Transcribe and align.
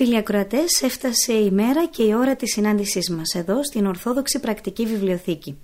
Φίλοι 0.00 0.16
ακροατές, 0.16 0.82
έφτασε 0.82 1.32
η 1.32 1.50
μέρα 1.50 1.86
και 1.86 2.02
η 2.02 2.14
ώρα 2.14 2.36
της 2.36 2.52
συνάντησής 2.52 3.10
μας 3.10 3.34
εδώ 3.34 3.64
στην 3.64 3.86
Ορθόδοξη 3.86 4.40
Πρακτική 4.40 4.86
Βιβλιοθήκη. 4.86 5.58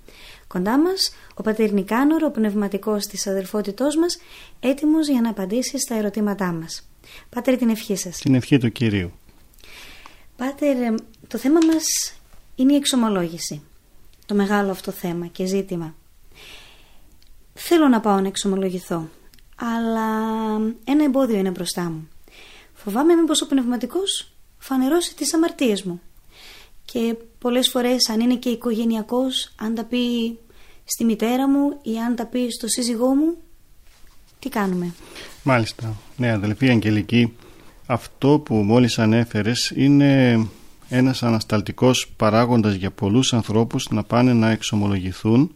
Κοντά 0.46 0.78
μας 0.78 1.14
ο 1.34 1.42
Πατήρ 1.42 1.72
Νικάνορο, 1.72 2.26
ο 2.26 2.30
πνευματικός 2.30 3.06
της 3.06 3.26
αδερφότητός 3.26 3.96
μας, 3.96 4.18
έτοιμος 4.60 5.08
για 5.08 5.20
να 5.20 5.30
απαντήσει 5.30 5.78
στα 5.78 5.94
ερωτήματά 5.94 6.52
μας. 6.52 6.88
Πάτερ, 7.28 7.56
την 7.56 7.68
ευχή 7.68 7.96
σας. 7.96 8.18
Την 8.18 8.34
ευχή 8.34 8.58
του 8.58 8.72
κυρίου. 8.72 9.12
Πάτερ, 10.36 10.76
το 11.28 11.38
θέμα 11.38 11.58
μας 11.72 12.14
είναι 12.54 12.72
η 12.72 12.76
εξομολόγηση. 12.76 13.62
Το 14.26 14.34
μεγάλο 14.34 14.70
αυτό 14.70 14.90
θέμα 14.90 15.26
και 15.26 15.46
ζήτημα. 15.46 15.94
Θέλω 17.54 17.88
να 17.88 18.00
πάω 18.00 18.20
να 18.20 18.26
εξομολογηθώ, 18.26 19.08
αλλά 19.56 20.08
ένα 20.84 21.04
εμπόδιο 21.04 21.38
είναι 21.38 21.50
μπροστά 21.50 21.82
μου. 21.82 22.08
Φοβάμαι 22.84 23.14
μήπως 23.14 23.42
ο 23.42 23.46
πνευματικός 23.46 24.32
φανερώσει 24.58 25.16
τις 25.16 25.34
αμαρτίες 25.34 25.82
μου. 25.82 26.00
Και 26.84 27.16
πολλές 27.38 27.68
φορές 27.68 28.08
αν 28.08 28.20
είναι 28.20 28.34
και 28.34 28.48
οικογενειακός, 28.48 29.52
αν 29.56 29.74
τα 29.74 29.84
πει 29.84 30.38
στη 30.84 31.04
μητέρα 31.04 31.48
μου 31.48 31.78
ή 31.82 31.98
αν 31.98 32.16
τα 32.16 32.26
πει 32.26 32.50
στο 32.50 32.68
σύζυγό 32.68 33.14
μου, 33.14 33.36
τι 34.38 34.48
κάνουμε. 34.48 34.94
Μάλιστα. 35.42 35.94
Ναι, 36.16 36.30
αδελφή 36.30 36.68
Αγγελική, 36.68 37.36
αυτό 37.86 38.38
που 38.38 38.54
μόλις 38.54 38.98
ανέφερες 38.98 39.72
είναι 39.76 40.38
ένας 40.88 41.22
ανασταλτικός 41.22 42.08
παράγοντας 42.16 42.74
για 42.74 42.90
πολλούς 42.90 43.32
ανθρώπους 43.32 43.88
να 43.90 44.02
πάνε 44.02 44.32
να 44.32 44.50
εξομολογηθούν 44.50 45.54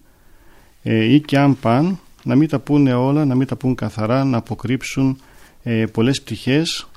ε, 0.83 1.05
ή 1.05 1.21
και 1.21 1.39
αν 1.39 1.59
πάνε 1.59 1.99
να 2.23 2.35
μην 2.35 2.49
τα 2.49 2.59
πούνε 2.59 2.95
όλα, 2.95 3.25
να 3.25 3.35
μην 3.35 3.47
τα 3.47 3.57
πούν 3.57 3.75
καθαρά, 3.75 4.25
να 4.25 4.37
αποκρύψουν 4.37 5.21
ε, 5.63 5.87
πολλές 5.87 6.23
πτυχές 6.23 6.81
ε, 6.81 6.97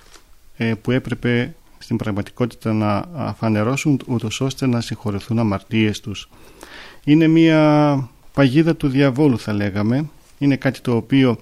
που 0.82 0.92
έπρεπε 0.92 1.56
στην 1.78 1.98
πραγματικότητα 1.98 2.74
να 2.74 3.06
αφανερώσουν 3.14 4.00
ούτως 4.08 4.42
ώστε 4.42 4.68
να 4.68 4.82
συγχωρεθούν 4.82 5.40
αμαρτίες 5.40 6.00
τους. 6.00 6.30
Είναι 7.04 7.28
μια 7.28 8.10
παγίδα 8.34 8.76
του 8.76 8.88
διαβόλου 8.88 9.40
θα 9.40 9.54
λέγαμε. 9.54 10.10
Είναι 10.38 10.56
κάτι 10.56 10.82
το 10.82 10.96
οποίο 10.96 11.38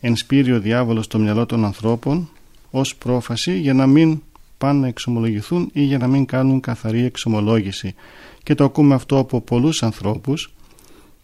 ενσπείρει 0.00 0.52
ο 0.52 0.60
διάβολος 0.60 1.04
στο 1.04 1.18
μυαλό 1.18 1.46
των 1.46 1.64
ανθρώπων 1.64 2.28
ως 2.70 2.96
πρόφαση 2.96 3.58
για 3.58 3.74
να 3.74 3.86
μην 3.86 4.20
πάνε 4.58 4.80
να 4.80 4.86
εξομολογηθούν 4.86 5.70
ή 5.72 5.82
για 5.82 5.98
να 5.98 6.06
μην 6.06 6.24
κάνουν 6.24 6.60
καθαρή 6.60 7.04
εξομολόγηση. 7.04 7.94
Και 8.42 8.54
το 8.54 8.64
ακούμε 8.64 8.94
αυτό 8.94 9.18
από 9.18 9.40
πολλούς 9.40 9.82
ανθρώπους 9.82 10.54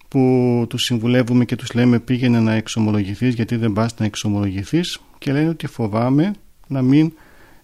που 0.09 0.65
τους 0.69 0.83
συμβουλεύουμε 0.83 1.45
και 1.45 1.57
τους 1.57 1.75
λέμε 1.75 1.99
πήγαινε 1.99 2.41
να 2.41 2.53
εξομολογηθείς 2.53 3.35
γιατί 3.35 3.57
δεν 3.57 3.73
πας 3.73 3.95
να 3.99 4.05
εξομολογηθείς 4.05 5.01
και 5.19 5.33
λένε 5.33 5.49
ότι 5.49 5.67
φοβάμαι 5.67 6.33
να 6.67 6.83
μην 6.83 7.13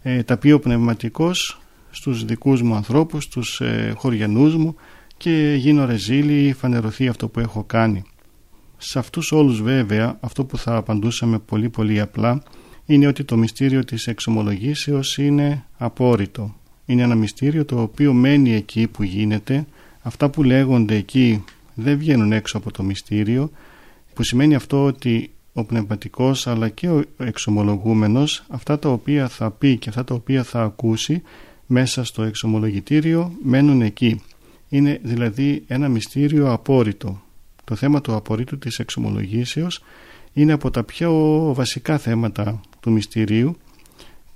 ε, 0.07 0.23
τα 0.23 0.37
πει 0.37 0.51
ο 0.51 0.59
πνευματικός 0.59 1.61
στους 1.91 2.25
δικούς 2.25 2.63
μου 2.63 2.75
ανθρώπους, 2.75 3.25
στους 3.25 3.61
ε, 3.61 3.93
χωριανούς 3.97 4.57
μου 4.57 4.75
και 5.17 5.55
γίνω 5.59 5.85
ρεζίλη 5.85 6.47
ή 6.47 6.53
φανερωθεί 6.53 7.09
αυτό 7.09 7.29
που 7.29 7.41
έχω 7.41 7.65
κάνει. 7.65 8.03
Σε 8.77 8.99
αυτούς 8.99 9.33
όλους 9.33 9.63
βέβαια 9.63 10.19
αυτό 10.21 10.45
που 10.45 10.59
θα 10.59 10.77
απαντούσαμε 10.77 11.39
πολύ 11.39 11.69
πολύ 11.69 12.01
απλά 12.01 12.43
είναι 12.87 13.07
ότι 13.07 13.25
το 13.25 13.37
μυστήριο 13.37 13.85
της 13.85 14.07
εξομολογήσεως 14.07 15.19
είναι 15.19 15.65
απόρριτο. 15.79 16.55
Είναι 16.87 17.03
ένα 17.03 17.15
μυστήριο 17.15 17.65
το 17.65 17.81
οποίο 17.81 18.13
μένει 18.13 18.55
εκεί 18.55 18.87
που 18.87 19.03
γίνεται, 19.03 19.67
αυτά 20.03 20.31
που 20.31 20.43
λέγονται 20.43 20.95
εκεί 20.95 21.45
δεν 21.75 21.99
βγαίνουν 21.99 22.33
έξω 22.33 22.57
από 22.57 22.73
το 22.73 22.83
μυστήριο 22.83 23.51
που 24.15 24.23
σημαίνει 24.23 24.55
αυτό 24.55 24.85
ότι 24.85 25.31
ο 25.55 25.65
πνευματικός 25.65 26.47
αλλά 26.47 26.69
και 26.69 26.89
ο 26.89 27.05
εξομολογούμενος 27.17 28.45
αυτά 28.49 28.79
τα 28.79 28.89
οποία 28.89 29.29
θα 29.29 29.51
πει 29.51 29.77
και 29.77 29.89
αυτά 29.89 30.05
τα 30.05 30.15
οποία 30.15 30.43
θα 30.43 30.63
ακούσει 30.63 31.23
μέσα 31.67 32.05
στο 32.05 32.23
εξομολογητήριο 32.23 33.33
μένουν 33.43 33.83
εκεί. 33.83 34.21
Είναι 34.69 35.01
δηλαδή 35.03 35.65
ένα 35.67 35.89
μυστήριο 35.89 36.53
απόρριτο. 36.53 37.23
Το 37.65 37.75
θέμα 37.75 38.01
του 38.01 38.15
απορρίτου 38.15 38.59
της 38.59 38.79
εξομολογήσεως 38.79 39.83
είναι 40.33 40.53
από 40.53 40.71
τα 40.71 40.83
πιο 40.85 41.13
βασικά 41.55 41.99
θέματα 41.99 42.61
του 42.81 42.91
μυστηρίου 42.91 43.57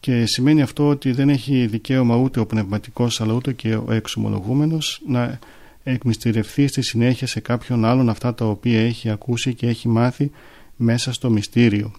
και 0.01 0.27
σημαίνει 0.27 0.63
αυτό 0.63 0.89
ότι 0.89 1.13
δεν 1.13 1.29
έχει 1.29 1.67
δικαίωμα 1.67 2.17
ούτε 2.17 2.41
ο 2.41 2.47
πνευματικός 2.47 3.21
αλλά 3.21 3.33
ούτε 3.33 3.53
και 3.53 3.75
ο 3.75 3.93
εξομολογούμενος 3.93 5.01
να 5.07 5.39
εκμυστηρευθεί 5.83 6.67
στη 6.67 6.83
συνέχεια 6.83 7.27
σε 7.27 7.41
κάποιον 7.41 7.85
άλλον 7.85 8.09
αυτά 8.09 8.35
τα 8.35 8.45
οποία 8.45 8.81
έχει 8.81 9.11
ακούσει 9.11 9.55
και 9.55 9.67
έχει 9.67 9.89
μάθει 9.89 10.31
μέσα 10.79 11.13
στο 11.13 11.31
μυστήριο. 11.31 11.93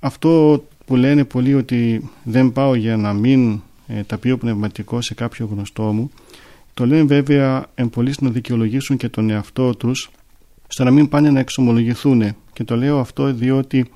Αυτό 0.00 0.64
που 0.84 0.96
λένε 0.96 1.24
πολλοί 1.24 1.54
ότι 1.54 2.10
δεν 2.22 2.52
πάω 2.52 2.74
για 2.74 2.96
να 2.96 3.12
μην 3.12 3.60
ε, 3.86 4.02
τα 4.02 4.18
πει 4.18 4.36
πνευματικό 4.36 5.00
σε 5.00 5.14
κάποιο 5.14 5.48
γνωστό 5.52 5.82
μου 5.82 6.10
το 6.74 6.86
λένε 6.86 7.02
βέβαια 7.02 7.66
εν 7.74 7.90
να 8.20 8.30
δικαιολογήσουν 8.30 8.96
και 8.96 9.08
τον 9.08 9.30
εαυτό 9.30 9.76
τους 9.76 10.10
στο 10.68 10.84
να 10.84 10.90
μην 10.90 11.08
πάνε 11.08 11.30
να 11.30 11.40
εξομολογηθούν 11.40 12.34
και 12.52 12.64
το 12.64 12.76
λέω 12.76 12.98
αυτό 12.98 13.32
διότι 13.32 13.86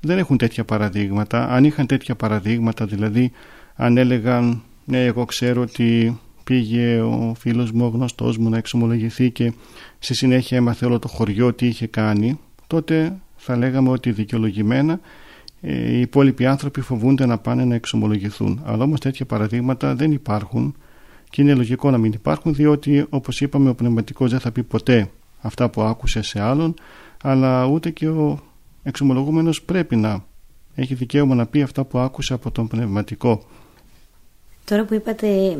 δεν 0.00 0.18
έχουν 0.18 0.36
τέτοια 0.36 0.64
παραδείγματα 0.64 1.48
αν 1.48 1.64
είχαν 1.64 1.86
τέτοια 1.86 2.14
παραδείγματα 2.14 2.86
δηλαδή 2.86 3.32
αν 3.74 3.96
έλεγαν 3.96 4.62
ναι 4.84 5.04
εγώ 5.04 5.24
ξέρω 5.24 5.60
ότι 5.60 6.18
πήγε 6.44 7.00
ο 7.00 7.34
φίλος 7.38 7.72
μου 7.72 7.84
ο 7.84 7.88
γνωστός 7.88 8.38
μου 8.38 8.48
να 8.48 8.56
εξομολογηθεί 8.56 9.30
και 9.30 9.52
στη 9.98 10.14
συνέχεια 10.14 10.56
έμαθε 10.56 10.86
όλο 10.86 10.98
το 10.98 11.08
χωριό 11.08 11.52
τι 11.52 11.66
είχε 11.66 11.86
κάνει 11.86 12.38
τότε 12.72 13.16
θα 13.36 13.56
λέγαμε 13.56 13.88
ότι 13.88 14.10
δικαιολογημένα 14.12 15.00
ε, 15.60 15.92
οι 15.92 16.00
υπόλοιποι 16.00 16.46
άνθρωποι 16.46 16.80
φοβούνται 16.80 17.26
να 17.26 17.38
πάνε 17.38 17.64
να 17.64 17.74
εξομολογηθούν. 17.74 18.62
Αλλά 18.64 18.84
όμως 18.84 19.00
τέτοια 19.00 19.26
παραδείγματα 19.26 19.94
δεν 19.94 20.12
υπάρχουν 20.12 20.76
και 21.30 21.42
είναι 21.42 21.54
λογικό 21.54 21.90
να 21.90 21.98
μην 21.98 22.12
υπάρχουν 22.12 22.54
διότι 22.54 23.06
όπως 23.08 23.40
είπαμε 23.40 23.68
ο 23.68 23.74
πνευματικός 23.74 24.30
δεν 24.30 24.40
θα 24.40 24.50
πει 24.50 24.62
ποτέ 24.62 25.10
αυτά 25.40 25.68
που 25.68 25.82
άκουσε 25.82 26.22
σε 26.22 26.40
άλλον 26.40 26.74
αλλά 27.22 27.66
ούτε 27.66 27.90
και 27.90 28.08
ο 28.08 28.38
εξομολογούμενος 28.82 29.62
πρέπει 29.62 29.96
να 29.96 30.24
έχει 30.74 30.94
δικαίωμα 30.94 31.34
να 31.34 31.46
πει 31.46 31.62
αυτά 31.62 31.84
που 31.84 31.98
άκουσε 31.98 32.34
από 32.34 32.50
τον 32.50 32.68
πνευματικό. 32.68 33.44
Τώρα 34.64 34.84
που 34.84 34.94
είπατε 34.94 35.58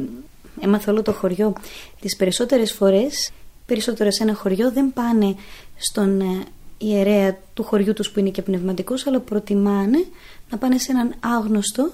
έμαθα 0.60 0.92
όλο 0.92 1.02
το 1.02 1.12
χωριό 1.12 1.52
τις 2.00 2.16
περισσότερες 2.16 2.72
φορές 2.72 3.32
περισσότερο 3.66 4.10
σε 4.10 4.22
ένα 4.22 4.34
χωριό 4.34 4.72
δεν 4.72 4.92
πάνε 4.92 5.34
στον 5.76 6.20
ε, 6.20 6.44
ιερέα 6.82 7.38
του 7.54 7.62
χωριού 7.62 7.92
τους 7.92 8.10
που 8.10 8.18
είναι 8.18 8.30
και 8.30 8.42
πνευματικός 8.42 9.06
αλλά 9.06 9.20
προτιμάνε 9.20 10.04
να 10.50 10.58
πάνε 10.58 10.78
σε 10.78 10.92
έναν 10.92 11.14
άγνωστο 11.20 11.90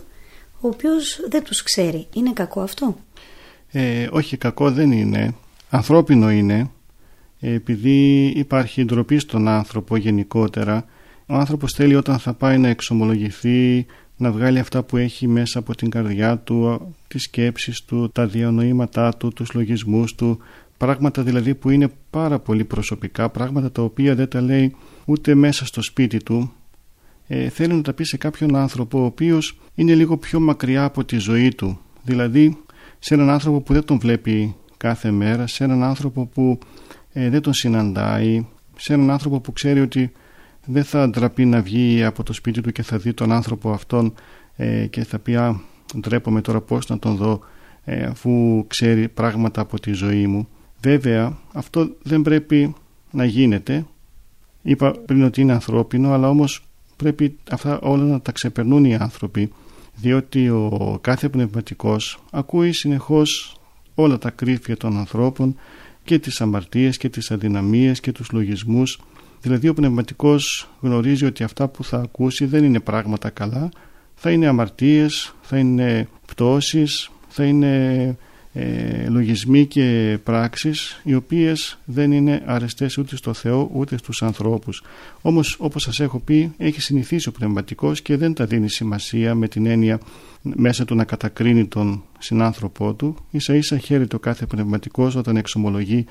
ο 0.60 0.68
οποίος 0.68 1.20
δεν 1.28 1.42
τους 1.42 1.62
ξέρει. 1.62 2.06
Είναι 2.12 2.32
κακό 2.32 2.60
αυτό; 2.60 2.96
Ε, 3.70 4.08
όχι 4.10 4.36
κακό 4.36 4.70
δεν 4.70 4.92
είναι. 4.92 5.34
Ανθρώπινο 5.70 6.30
είναι 6.30 6.70
επειδή 7.40 8.26
υπάρχει 8.26 8.84
ντροπή 8.84 9.18
στον 9.18 9.48
άνθρωπο 9.48 9.96
γενικότερα. 9.96 10.84
Ο 11.26 11.34
άνθρωπος 11.34 11.72
θέλει 11.72 11.94
όταν 11.94 12.18
θα 12.18 12.34
πάει 12.34 12.58
να 12.58 12.68
εξομολογηθεί 12.68 13.86
να 14.16 14.32
βγάλει 14.32 14.58
αυτά 14.58 14.82
που 14.82 14.96
έχει 14.96 15.28
μέσα 15.28 15.58
από 15.58 15.74
την 15.74 15.90
καρδιά 15.90 16.38
του, 16.38 16.94
τις 17.08 17.22
σκέψεις 17.22 17.84
του, 17.84 18.10
τα 18.12 18.26
διανοήματά 18.26 19.16
του, 19.16 19.32
τους 19.32 19.52
λογισμούς 19.52 20.14
του, 20.14 20.38
πράγματα 20.78 21.22
δηλαδή 21.22 21.54
που 21.54 21.70
είναι 21.70 21.88
πάρα 22.10 22.38
πολύ 22.38 22.64
προσωπικά, 22.64 23.28
πράγματα 23.28 23.72
τα 23.72 23.82
οποία 23.82 24.14
δεν 24.14 24.28
τα 24.28 24.40
λέει 24.40 24.74
ούτε 25.04 25.34
μέσα 25.34 25.66
στο 25.66 25.82
σπίτι 25.82 26.22
του, 26.22 26.52
ε, 27.26 27.48
θέλει 27.48 27.74
να 27.74 27.82
τα 27.82 27.92
πει 27.92 28.04
σε 28.04 28.16
κάποιον 28.16 28.56
άνθρωπο 28.56 29.00
ο 29.00 29.04
οποίος 29.04 29.60
είναι 29.74 29.94
λίγο 29.94 30.16
πιο 30.16 30.40
μακριά 30.40 30.84
από 30.84 31.04
τη 31.04 31.16
ζωή 31.16 31.54
του. 31.54 31.78
Δηλαδή 32.02 32.56
σε 32.98 33.14
έναν 33.14 33.30
άνθρωπο 33.30 33.60
που 33.60 33.72
δεν 33.72 33.84
τον 33.84 33.98
βλέπει 33.98 34.56
κάθε 34.76 35.10
μέρα, 35.10 35.46
σε 35.46 35.64
έναν 35.64 35.82
άνθρωπο 35.82 36.26
που 36.26 36.58
ε, 37.12 37.30
δεν 37.30 37.40
τον 37.40 37.52
συναντάει, 37.52 38.46
σε 38.76 38.92
έναν 38.92 39.10
άνθρωπο 39.10 39.40
που 39.40 39.52
ξέρει 39.52 39.80
ότι 39.80 40.12
δεν 40.66 40.84
θα 40.84 41.08
ντραπεί 41.08 41.44
να 41.44 41.60
βγει 41.60 42.04
από 42.04 42.22
το 42.22 42.32
σπίτι 42.32 42.60
του 42.60 42.72
και 42.72 42.82
θα 42.82 42.98
δει 42.98 43.12
τον 43.12 43.32
άνθρωπο 43.32 43.70
αυτόν 43.70 44.14
ε, 44.56 44.86
και 44.86 45.04
θα 45.04 45.18
πει 45.18 45.34
«Α, 45.34 45.60
ντρέπομαι 46.00 46.40
τώρα 46.40 46.60
πώς 46.60 46.88
να 46.88 46.98
τον 46.98 47.16
δω 47.16 47.40
ε, 47.84 48.04
αφού 48.04 48.64
ξέρει 48.66 49.08
πράγματα 49.08 49.60
από 49.60 49.80
τη 49.80 49.92
ζωή 49.92 50.26
μου». 50.26 50.48
Βέβαια 50.80 51.38
αυτό 51.52 51.96
δεν 52.02 52.22
πρέπει 52.22 52.74
να 53.10 53.24
γίνεται. 53.24 53.86
Είπα 54.62 54.90
πριν 55.06 55.22
ότι 55.22 55.40
είναι 55.40 55.52
ανθρώπινο 55.52 56.12
αλλά 56.12 56.28
όμως 56.28 56.64
πρέπει 56.96 57.38
αυτά 57.50 57.80
όλα 57.80 58.04
να 58.04 58.20
τα 58.20 58.32
ξεπερνούν 58.32 58.84
οι 58.84 58.94
άνθρωποι 58.94 59.52
διότι 59.94 60.48
ο 60.48 60.98
κάθε 61.00 61.28
πνευματικός 61.28 62.22
ακούει 62.30 62.72
συνεχώς 62.72 63.60
όλα 63.94 64.18
τα 64.18 64.30
κρύφια 64.30 64.76
των 64.76 64.98
ανθρώπων 64.98 65.56
και 66.04 66.18
τις 66.18 66.40
αμαρτίες 66.40 66.96
και 66.96 67.08
τις 67.08 67.30
αδυναμίες 67.30 68.00
και 68.00 68.12
τους 68.12 68.30
λογισμούς 68.32 69.00
δηλαδή 69.40 69.68
ο 69.68 69.74
πνευματικός 69.74 70.68
γνωρίζει 70.80 71.24
ότι 71.24 71.42
αυτά 71.42 71.68
που 71.68 71.84
θα 71.84 71.98
ακούσει 71.98 72.44
δεν 72.44 72.64
είναι 72.64 72.80
πράγματα 72.80 73.30
καλά 73.30 73.68
θα 74.14 74.30
είναι 74.30 74.46
αμαρτίες, 74.46 75.34
θα 75.40 75.58
είναι 75.58 76.08
πτώσεις, 76.26 77.10
θα 77.28 77.44
είναι 77.44 78.16
ε, 78.60 79.08
λογισμοί 79.08 79.66
και 79.66 80.18
πράξεις 80.22 81.00
οι 81.04 81.14
οποίες 81.14 81.78
δεν 81.84 82.12
είναι 82.12 82.42
αρεστές 82.46 82.98
ούτε 82.98 83.16
στο 83.16 83.32
Θεό 83.32 83.70
ούτε 83.72 83.96
στους 83.96 84.22
ανθρώπους. 84.22 84.82
Όμως 85.20 85.56
όπως 85.58 85.82
σας 85.82 86.00
έχω 86.00 86.18
πει 86.18 86.52
έχει 86.56 86.80
συνηθίσει 86.80 87.28
ο 87.28 87.32
πνευματικός 87.32 88.02
και 88.02 88.16
δεν 88.16 88.34
τα 88.34 88.44
δίνει 88.44 88.70
σημασία 88.70 89.34
με 89.34 89.48
την 89.48 89.66
έννοια 89.66 90.00
μέσα 90.42 90.84
του 90.84 90.94
να 90.94 91.04
κατακρίνει 91.04 91.66
τον 91.66 92.02
συνάνθρωπό 92.18 92.94
του. 92.94 93.16
Ίσα 93.30 93.54
ίσα 93.54 93.78
χαίρει 93.78 94.06
το 94.06 94.18
κάθε 94.18 94.46
πνευματικός 94.46 95.14
όταν 95.14 95.36
εξομολογεί 95.36 96.04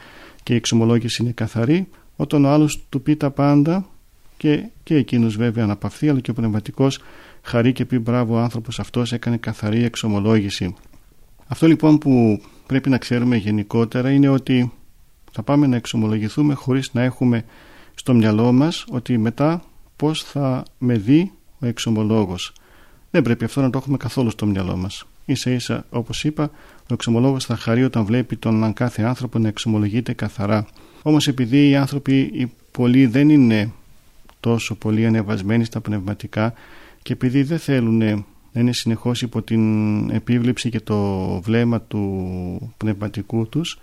και 0.43 0.53
η 0.53 0.55
εξομολόγηση 0.55 1.23
είναι 1.23 1.31
καθαρή 1.31 1.87
όταν 2.15 2.45
ο 2.45 2.49
άλλος 2.49 2.83
του 2.89 3.01
πει 3.01 3.15
τα 3.15 3.31
πάντα 3.31 3.87
και, 4.37 4.63
και 4.83 4.95
εκείνος 4.95 5.35
βέβαια 5.35 5.63
αναπαυθεί 5.63 6.09
αλλά 6.09 6.19
και 6.19 6.31
ο 6.31 6.33
πνευματικός 6.33 6.99
χαρεί 7.41 7.73
και 7.73 7.85
πει 7.85 7.99
μπράβο 7.99 8.35
ο 8.35 8.39
άνθρωπος 8.39 8.79
αυτός 8.79 9.11
έκανε 9.11 9.37
καθαρή 9.37 9.83
εξομολόγηση 9.83 10.75
αυτό 11.47 11.67
λοιπόν 11.67 11.97
που 11.97 12.41
πρέπει 12.65 12.89
να 12.89 12.97
ξέρουμε 12.97 13.35
γενικότερα 13.35 14.11
είναι 14.11 14.27
ότι 14.27 14.71
θα 15.31 15.43
πάμε 15.43 15.67
να 15.67 15.75
εξομολογηθούμε 15.75 16.53
χωρίς 16.53 16.93
να 16.93 17.03
έχουμε 17.03 17.45
στο 17.93 18.13
μυαλό 18.13 18.51
μας 18.51 18.85
ότι 18.89 19.17
μετά 19.17 19.63
πώς 19.95 20.23
θα 20.23 20.63
με 20.77 20.97
δει 20.97 21.31
ο 21.59 21.65
εξομολόγος. 21.65 22.53
Δεν 23.11 23.21
πρέπει 23.21 23.45
αυτό 23.45 23.61
να 23.61 23.69
το 23.69 23.77
έχουμε 23.77 23.97
καθόλου 23.97 24.29
στο 24.29 24.45
μυαλό 24.45 24.75
μας. 24.75 25.05
Ίσα 25.25 25.51
ίσα 25.51 25.85
όπως 25.89 26.23
είπα 26.23 26.51
ο 26.79 26.93
εξομολόγος 26.93 27.45
θα 27.45 27.55
χαρεί 27.55 27.83
όταν 27.83 28.05
βλέπει 28.05 28.35
τον 28.35 28.73
κάθε 28.73 29.03
άνθρωπο 29.03 29.39
να 29.39 29.47
εξομολογείται 29.47 30.13
καθαρά. 30.13 30.67
Όμως 31.01 31.27
επειδή 31.27 31.69
οι 31.69 31.75
άνθρωποι 31.75 32.19
οι 32.19 32.51
πολλοί 32.71 33.05
δεν 33.05 33.29
είναι 33.29 33.71
τόσο 34.39 34.75
πολύ 34.75 35.05
ανεβασμένοι 35.05 35.63
στα 35.63 35.81
πνευματικά 35.81 36.53
και 37.01 37.13
επειδή 37.13 37.43
δεν 37.43 37.59
θέλουν 37.59 38.25
να 38.57 38.63
είναι 38.63 38.73
συνεχώς 38.73 39.21
υπό 39.21 39.41
την 39.41 40.09
επίβλεψη 40.09 40.69
και 40.69 40.79
το 40.79 41.27
βλέμμα 41.41 41.81
του 41.81 42.73
πνευματικού 42.77 43.49
τους. 43.49 43.79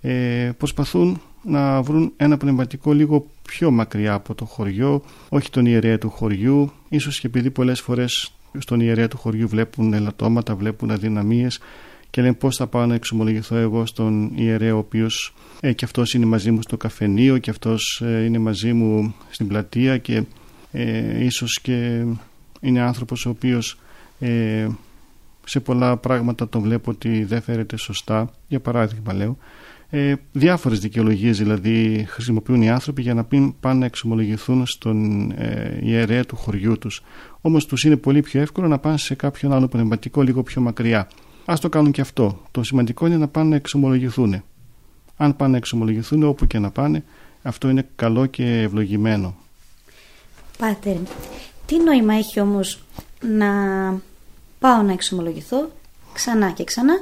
Ε, 0.00 0.50
προσπαθούν 0.58 1.20
να 1.42 1.82
βρουν 1.82 2.12
ένα 2.16 2.36
πνευματικό 2.36 2.92
λίγο 2.92 3.26
πιο 3.42 3.70
μακριά 3.70 4.12
από 4.12 4.34
το 4.34 4.44
χωριό 4.44 5.02
όχι 5.28 5.50
τον 5.50 5.66
ιερέα 5.66 5.98
του 5.98 6.10
χωριού. 6.10 6.72
Ίσως 6.88 7.20
και 7.20 7.26
επειδή 7.26 7.50
πολλές 7.50 7.80
φορές 7.80 8.32
στον 8.58 8.80
ιερέα 8.80 9.08
του 9.08 9.16
χωριού 9.16 9.48
βλέπουν 9.48 9.92
ελαττώματα, 9.92 10.54
βλέπουν 10.54 10.90
αδυναμίες 10.90 11.60
και 12.10 12.20
λένε 12.20 12.34
πώς 12.34 12.56
θα 12.56 12.66
πάω 12.66 12.86
να 12.86 12.94
εξομολογηθώ 12.94 13.56
εγώ 13.56 13.86
στον 13.86 14.32
ιερέα 14.34 14.74
ο 14.74 14.78
οποίος 14.78 15.34
ε, 15.60 15.72
και 15.72 15.84
αυτός 15.84 16.14
είναι 16.14 16.26
μαζί 16.26 16.50
μου 16.50 16.62
στο 16.62 16.76
καφενείο 16.76 17.38
και 17.38 17.50
αυτός 17.50 18.02
ε, 18.04 18.24
είναι 18.24 18.38
μαζί 18.38 18.72
μου 18.72 19.14
στην 19.30 19.48
πλατεία 19.48 19.98
και 19.98 20.22
ε, 20.72 21.24
ίσως 21.24 21.60
και 21.60 22.04
είναι 22.60 22.80
άνθρωπος 22.80 23.26
ο 23.26 23.30
οποίος 23.30 23.78
ε, 24.18 24.68
σε 25.46 25.60
πολλά 25.60 25.96
πράγματα 25.96 26.48
το 26.48 26.60
βλέπω 26.60 26.90
ότι 26.90 27.24
δεν 27.24 27.42
φέρεται 27.42 27.76
σωστά. 27.76 28.30
Για 28.48 28.60
παράδειγμα 28.60 29.12
λέω 29.12 29.36
ε, 29.90 30.14
διάφορες 30.32 30.78
δικαιολογίες 30.78 31.38
δηλαδή 31.38 32.06
χρησιμοποιούν 32.08 32.62
οι 32.62 32.70
άνθρωποι 32.70 33.02
για 33.02 33.14
να 33.14 33.24
πάνε 33.60 33.78
να 33.78 33.84
εξομολογηθούν 33.84 34.66
στον 34.66 35.30
ε, 35.30 35.78
ιερέα 35.82 36.24
του 36.24 36.36
χωριού 36.36 36.78
τους. 36.78 37.02
Όμως 37.40 37.66
τους 37.66 37.84
είναι 37.84 37.96
πολύ 37.96 38.20
πιο 38.20 38.40
εύκολο 38.40 38.68
να 38.68 38.78
πάνε 38.78 38.98
σε 38.98 39.14
κάποιον 39.14 39.52
άλλο 39.52 39.68
πνευματικό 39.68 40.22
λίγο 40.22 40.42
πιο 40.42 40.60
μακριά. 40.60 41.08
Ας 41.44 41.60
το 41.60 41.68
κάνουν 41.68 41.92
και 41.92 42.00
αυτό. 42.00 42.42
Το 42.50 42.62
σημαντικό 42.62 43.06
είναι 43.06 43.16
να 43.16 43.28
πάνε 43.28 43.48
να 43.48 43.56
εξομολογηθούν 43.56 44.42
αν 45.18 45.36
πάνε 45.36 45.50
να 45.50 45.56
εξομολογηθούν 45.56 46.22
όπου 46.22 46.46
και 46.46 46.58
να 46.58 46.70
πάνε 46.70 47.04
αυτό 47.42 47.68
είναι 47.68 47.88
καλό 47.96 48.26
και 48.26 48.60
ευλογημένο. 48.60 49.34
Πάτερ, 50.58 50.96
τι 51.66 51.82
νόημα 51.82 52.14
έχει 52.14 52.40
όμως 52.40 52.82
να 53.20 53.50
πάω 54.58 54.82
να 54.82 54.92
εξομολογηθώ 54.92 55.70
ξανά 56.12 56.50
και 56.50 56.64
ξανά, 56.64 56.94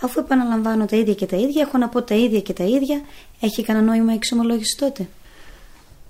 αφού 0.00 0.20
επαναλαμβάνω 0.20 0.86
τα 0.86 0.96
ίδια 0.96 1.14
και 1.14 1.26
τα 1.26 1.36
ίδια, 1.36 1.62
έχω 1.62 1.78
να 1.78 1.88
πω 1.88 2.02
τα 2.02 2.14
ίδια 2.14 2.40
και 2.40 2.52
τα 2.52 2.64
ίδια, 2.64 3.00
έχει 3.40 3.62
κανένα 3.62 3.86
νόημα 3.86 4.12
εξομολόγηση 4.12 4.76
τότε; 4.76 5.08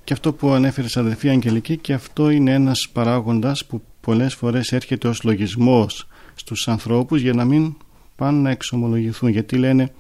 Και 0.05 0.13
αυτό 0.13 0.33
που 0.33 0.51
ανέφερε 0.51 0.87
αδελφή 0.95 1.29
Αγγελική 1.29 1.77
και 1.77 1.93
αυτό 1.93 2.31
είναι 2.31 2.53
ένας 2.53 2.89
παράγοντας 2.93 3.65
που 3.65 3.83
πολλές 4.01 4.35
φορές 4.35 4.73
έρχεται 4.73 5.09
ως 5.09 5.23
λογισμός 5.23 6.07
στους 6.35 6.69
ανθρώπους 6.69 7.21
για 7.21 7.33
να 7.33 7.45
μην 7.45 7.75
πάνε 8.17 8.39
να 8.39 8.51
εξομολογηθούν 8.51 9.29
γιατί 9.29 9.57
λένε 9.57 9.93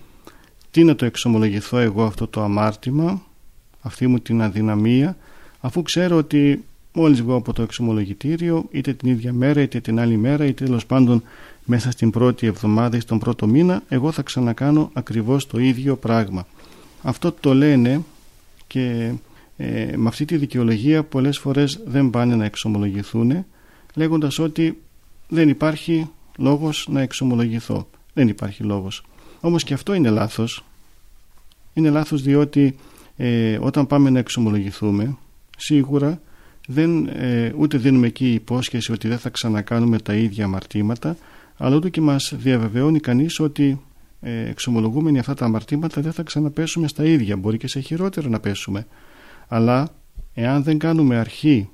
τι 0.71 0.85
να 0.85 0.95
το 0.95 1.04
εξομολογηθώ 1.04 1.78
εγώ 1.78 2.04
αυτό 2.04 2.26
το 2.26 2.42
αμάρτημα 2.42 3.23
αυτή 3.81 4.07
μου 4.07 4.19
την 4.19 4.42
αδυναμία 4.42 5.16
αφού 5.61 5.83
ξέρω 5.83 6.16
ότι 6.16 6.64
Μόλις 6.92 7.22
βγω 7.22 7.34
από 7.34 7.52
το 7.52 7.62
εξομολογητήριο, 7.62 8.64
είτε 8.70 8.92
την 8.92 9.11
ίδια 9.11 9.32
μέρα, 9.32 9.61
είτε 9.61 9.80
την 9.80 10.00
άλλη 10.00 10.16
μέρα, 10.16 10.44
είτε 10.44 10.64
τέλος 10.64 10.87
πάντων 10.87 11.22
μέσα 11.64 11.90
στην 11.90 12.11
πρώτη 12.11 12.46
εβδομάδα 12.46 12.96
ή 12.96 13.00
στον 13.00 13.18
πρώτο 13.18 13.46
μήνα, 13.46 13.82
εγώ 13.88 14.12
θα 14.12 14.22
ξανακάνω 14.22 14.90
ακριβώς 14.92 15.46
το 15.46 15.58
ίδιο 15.58 15.96
πράγμα. 15.96 16.46
Αυτό 17.02 17.32
το 17.32 17.54
λένε 17.54 18.02
και 18.66 19.12
ε, 19.56 19.96
με 19.96 20.08
αυτή 20.08 20.25
τη 20.25 20.37
δικαιολογία 20.37 21.02
πολλές 21.02 21.38
φορές 21.38 21.80
δεν 21.87 22.11
πάνε 22.11 22.34
να 22.34 22.44
εξομολογηθούν 22.44 23.44
λέγοντας 23.94 24.38
ότι 24.38 24.78
δεν 25.28 25.49
υπάρχει 25.49 26.11
λόγος 26.37 26.88
να 26.90 27.00
εξομολογηθώ. 27.00 27.88
Δεν 28.14 28.28
υπάρχει 28.28 28.62
λόγος. 28.62 29.02
Όμως 29.40 29.64
και 29.64 29.75
αυτό 29.75 29.94
είναι 29.94 30.11
λάθος. 30.11 30.64
Είναι 31.75 31.90
λάθος 31.90 32.22
διότι 32.22 32.76
ε, 33.16 33.58
όταν 33.61 33.87
πάμε 33.87 34.11
να 34.11 34.18
εξομολογηθούμε 34.18 35.16
σίγουρα 35.56 36.20
δεν, 36.66 37.07
ε, 37.07 37.52
ούτε 37.57 37.78
δίνουμε 37.78 38.07
εκεί 38.07 38.33
υπόσχεση 38.33 38.92
ότι 38.92 39.09
δεν 39.09 39.19
θα 39.19 39.31
ξανακάνουμε 39.31 39.99
τα 39.99 40.14
ίδια 40.14 40.45
αμαρτήματα 40.45 41.16
αλλά 41.57 41.76
ούτε 41.76 41.90
και 41.90 42.00
μας 42.00 42.35
διαβεβαιώνει 42.37 43.00
κανείς 43.00 43.40
ότι 43.40 43.81
ε, 44.21 44.49
εξομολογούμενοι 44.49 45.19
αυτά 45.19 45.35
τα 45.35 45.45
αμαρτήματα 45.45 46.00
δεν 46.00 46.12
θα 46.12 46.23
ξαναπέσουμε 46.23 46.88
στα 46.88 47.04
ίδια. 47.04 47.37
Μπορεί 47.37 47.57
και 47.57 47.69
σε 47.69 47.81
χειρότερο 47.81 48.28
να 48.28 48.40
πέσουμε. 48.40 48.87
Αλλά 49.49 49.88
εάν 50.35 50.62
δεν 50.62 50.78
κάνουμε 50.78 51.16
αρχή 51.16 51.69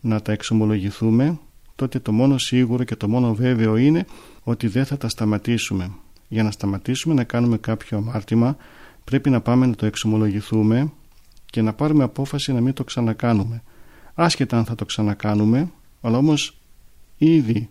να 0.00 0.20
τα 0.20 0.32
εξομολογηθούμε 0.32 1.38
τότε 1.74 1.98
το 1.98 2.12
μόνο 2.12 2.38
σίγουρο 2.38 2.84
και 2.84 2.96
το 2.96 3.08
μόνο 3.08 3.34
βέβαιο 3.34 3.76
είναι 3.76 4.06
ότι 4.42 4.68
δεν 4.68 4.84
θα 4.84 4.96
τα 4.96 5.08
σταματήσουμε. 5.08 5.90
Για 6.28 6.42
να 6.42 6.50
σταματήσουμε 6.50 7.14
να 7.14 7.24
κάνουμε 7.24 7.56
κάποιο 7.56 7.96
αμάρτημα 7.96 8.56
πρέπει 9.04 9.30
να 9.30 9.40
πάμε 9.40 9.66
να 9.66 9.74
το 9.74 9.86
εξομολογηθούμε 9.86 10.92
και 11.46 11.62
να 11.62 11.72
πάρουμε 11.72 12.04
απόφαση 12.04 12.52
να 12.52 12.60
μην 12.60 12.72
το 12.72 12.84
ξανακάνουμε 12.84 13.62
άσχετα 14.14 14.58
αν 14.58 14.64
θα 14.64 14.74
το 14.74 14.84
ξανακάνουμε 14.84 15.70
αλλά 16.00 16.16
όμως 16.16 16.56
ήδη 17.18 17.68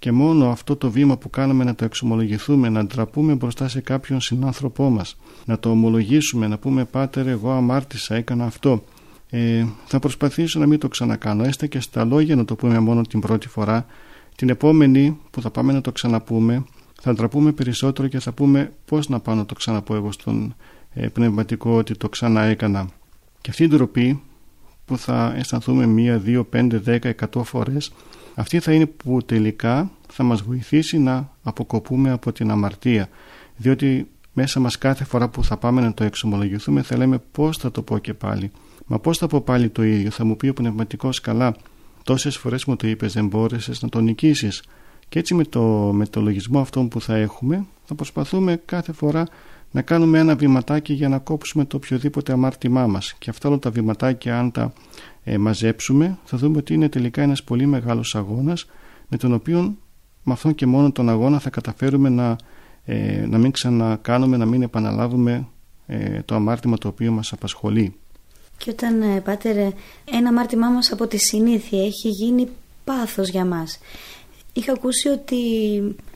και 0.00 0.12
μόνο 0.12 0.50
αυτό 0.50 0.76
το 0.76 0.90
βήμα 0.90 1.16
που 1.16 1.30
κάναμε 1.30 1.64
να 1.64 1.74
το 1.74 1.84
εξομολογηθούμε, 1.84 2.68
να 2.68 2.84
ντραπούμε 2.84 3.34
μπροστά 3.34 3.68
σε 3.68 3.80
κάποιον 3.80 4.20
συνάνθρωπό 4.20 4.90
μας, 4.90 5.16
να 5.44 5.58
το 5.58 5.70
ομολογήσουμε, 5.70 6.46
να 6.46 6.58
πούμε 6.58 6.84
«Πάτερ, 6.84 7.26
εγώ 7.26 7.50
αμάρτησα, 7.50 8.14
έκανα 8.14 8.44
αυτό». 8.44 8.84
Ε, 9.30 9.66
θα 9.86 9.98
προσπαθήσω 9.98 10.58
να 10.58 10.66
μην 10.66 10.78
το 10.78 10.88
ξανακάνω, 10.88 11.44
έστω 11.44 11.66
και 11.66 11.80
στα 11.80 12.04
λόγια 12.04 12.36
να 12.36 12.44
το 12.44 12.54
πούμε 12.54 12.78
μόνο 12.78 13.02
την 13.02 13.20
πρώτη 13.20 13.48
φορά. 13.48 13.86
Την 14.36 14.48
επόμενη 14.48 15.18
που 15.30 15.40
θα 15.40 15.50
πάμε 15.50 15.72
να 15.72 15.80
το 15.80 15.92
ξαναπούμε, 15.92 16.64
θα 17.00 17.12
ντραπούμε 17.12 17.52
περισσότερο 17.52 18.08
και 18.08 18.18
θα 18.18 18.32
πούμε 18.32 18.72
πώς 18.84 19.08
να 19.08 19.20
πάω 19.20 19.34
να 19.34 19.46
το 19.46 19.54
ξαναπώ 19.54 19.94
εγώ 19.94 20.12
στον 20.12 20.54
ε, 20.92 21.08
πνευματικό 21.08 21.76
ότι 21.76 21.96
το 21.96 22.08
ξανά 22.08 22.42
έκανα. 22.42 22.88
Και 23.40 23.50
αυτή 23.50 23.64
η 23.64 23.68
ντροπή 23.68 24.22
που 24.90 24.98
θα 24.98 25.34
αισθανθούμε 25.36 25.86
μία, 25.86 26.18
δύο, 26.18 26.44
πέντε, 26.44 26.78
δέκα, 26.78 27.08
εκατό 27.08 27.44
φορές 27.44 27.92
αυτή 28.34 28.60
θα 28.60 28.72
είναι 28.72 28.86
που 28.86 29.22
τελικά 29.22 29.90
θα 30.08 30.22
μας 30.22 30.42
βοηθήσει 30.42 30.98
να 30.98 31.30
αποκοπούμε 31.42 32.10
από 32.10 32.32
την 32.32 32.50
αμαρτία 32.50 33.08
διότι 33.56 34.08
μέσα 34.32 34.60
μας 34.60 34.78
κάθε 34.78 35.04
φορά 35.04 35.28
που 35.28 35.44
θα 35.44 35.56
πάμε 35.56 35.80
να 35.80 35.94
το 35.94 36.04
εξομολογηθούμε 36.04 36.82
θα 36.82 36.96
λέμε 36.96 37.22
πώς 37.32 37.56
θα 37.56 37.70
το 37.70 37.82
πω 37.82 37.98
και 37.98 38.14
πάλι. 38.14 38.50
Μα 38.86 38.98
πώς 38.98 39.18
θα 39.18 39.26
πω 39.26 39.40
πάλι 39.40 39.68
το 39.68 39.82
ίδιο, 39.82 40.10
θα 40.10 40.24
μου 40.24 40.36
πει 40.36 40.48
ο 40.48 40.52
πνευματικός 40.52 41.20
καλά. 41.20 41.56
Τόσες 42.04 42.36
φορές 42.36 42.64
μου 42.64 42.76
το 42.76 42.86
είπες 42.86 43.12
δεν 43.12 43.26
μπόρεσες 43.26 43.82
να 43.82 43.88
το 43.88 44.00
νικήσεις. 44.00 44.62
Και 45.08 45.18
έτσι 45.18 45.34
με 45.34 45.44
το, 45.44 45.62
με 45.92 46.06
το 46.06 46.20
λογισμό 46.20 46.60
αυτόν 46.60 46.88
που 46.88 47.00
θα 47.00 47.16
έχουμε 47.16 47.66
θα 47.84 47.94
προσπαθούμε 47.94 48.62
κάθε 48.64 48.92
φορά 48.92 49.26
να 49.70 49.82
κάνουμε 49.82 50.18
ένα 50.18 50.36
βηματάκι 50.36 50.92
για 50.92 51.08
να 51.08 51.18
κόψουμε 51.18 51.64
το 51.64 51.76
οποιοδήποτε 51.76 52.32
αμάρτημά 52.32 52.86
μας. 52.86 53.14
Και 53.18 53.30
αυτά 53.30 53.48
όλα 53.48 53.58
τα 53.58 53.70
βηματάκια 53.70 54.38
αν 54.38 54.50
τα 54.50 54.72
ε, 55.24 55.38
μαζέψουμε 55.38 56.18
θα 56.24 56.36
δούμε 56.38 56.56
ότι 56.56 56.74
είναι 56.74 56.88
τελικά 56.88 57.22
ένας 57.22 57.42
πολύ 57.42 57.66
μεγάλος 57.66 58.14
αγώνας 58.14 58.66
με 59.08 59.16
τον 59.16 59.32
οποίο 59.32 59.76
με 60.22 60.32
αυτόν 60.32 60.54
και 60.54 60.66
μόνο 60.66 60.92
τον 60.92 61.08
αγώνα 61.08 61.38
θα 61.38 61.50
καταφέρουμε 61.50 62.08
να, 62.08 62.36
ε, 62.84 63.26
να 63.26 63.38
μην 63.38 63.50
ξανακάνουμε, 63.50 64.36
να 64.36 64.46
μην 64.46 64.62
επαναλάβουμε 64.62 65.46
ε, 65.86 66.22
το 66.22 66.34
αμάρτημα 66.34 66.78
το 66.78 66.88
οποίο 66.88 67.12
μας 67.12 67.32
απασχολεί. 67.32 67.94
Και 68.56 68.70
όταν, 68.70 69.02
ε, 69.02 69.20
Πάτερ, 69.20 69.56
ένα 70.04 70.28
αμάρτημά 70.28 70.68
μας 70.68 70.92
από 70.92 71.06
τη 71.06 71.18
συνήθεια 71.18 71.84
έχει 71.84 72.08
γίνει 72.08 72.48
πάθος 72.84 73.28
για 73.28 73.44
μας. 73.44 73.78
Είχα 74.52 74.72
ακούσει 74.72 75.08
ότι 75.08 75.76
ε, 75.76 76.09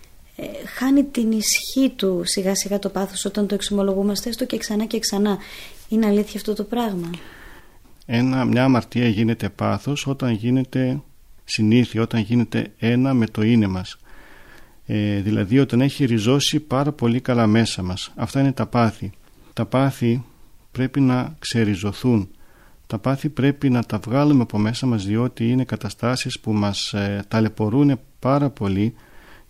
χάνει 0.76 1.04
την 1.04 1.32
ισχύ 1.32 1.90
του 1.96 2.22
σιγά 2.24 2.54
σιγά 2.54 2.78
το 2.78 2.88
πάθος 2.88 3.24
όταν 3.24 3.46
το 3.46 3.54
εξομολογούμαστε 3.54 4.28
έστω 4.28 4.46
και 4.46 4.56
ξανά 4.56 4.84
και 4.84 4.98
ξανά. 4.98 5.38
Είναι 5.88 6.06
αλήθεια 6.06 6.34
αυτό 6.36 6.54
το 6.54 6.64
πράγμα; 6.64 7.10
Ένα, 8.06 8.44
μια 8.44 8.64
αμαρτία 8.64 9.08
γίνεται 9.08 9.48
πάθος 9.48 10.06
όταν 10.06 10.32
γίνεται 10.32 11.00
συνήθεια, 11.44 12.02
όταν 12.02 12.20
γίνεται 12.20 12.72
ένα 12.78 13.14
με 13.14 13.26
το 13.26 13.42
είναι 13.42 13.66
μας. 13.66 13.98
Ε, 14.86 15.20
δηλαδή 15.20 15.58
όταν 15.58 15.80
έχει 15.80 16.04
ριζώσει 16.04 16.60
πάρα 16.60 16.92
πολύ 16.92 17.20
καλά 17.20 17.46
μέσα 17.46 17.82
μας. 17.82 18.12
Αυτά 18.16 18.40
είναι 18.40 18.52
τα 18.52 18.66
πάθη. 18.66 19.12
Τα 19.52 19.66
πάθη 19.66 20.24
πρέπει 20.72 21.00
να 21.00 21.36
ξεριζωθούν. 21.38 22.28
Τα 22.86 22.98
πάθη 22.98 23.28
πρέπει 23.28 23.70
να 23.70 23.84
τα 23.84 23.98
βγάλουμε 23.98 24.42
από 24.42 24.58
μέσα 24.58 24.86
μας 24.86 25.04
διότι 25.04 25.48
είναι 25.48 25.64
καταστάσεις 25.64 26.40
που 26.40 26.52
μας 26.52 26.92
ε, 26.92 27.24
ταλαιπωρούν 27.28 28.00
πάρα 28.18 28.50
πολύ 28.50 28.94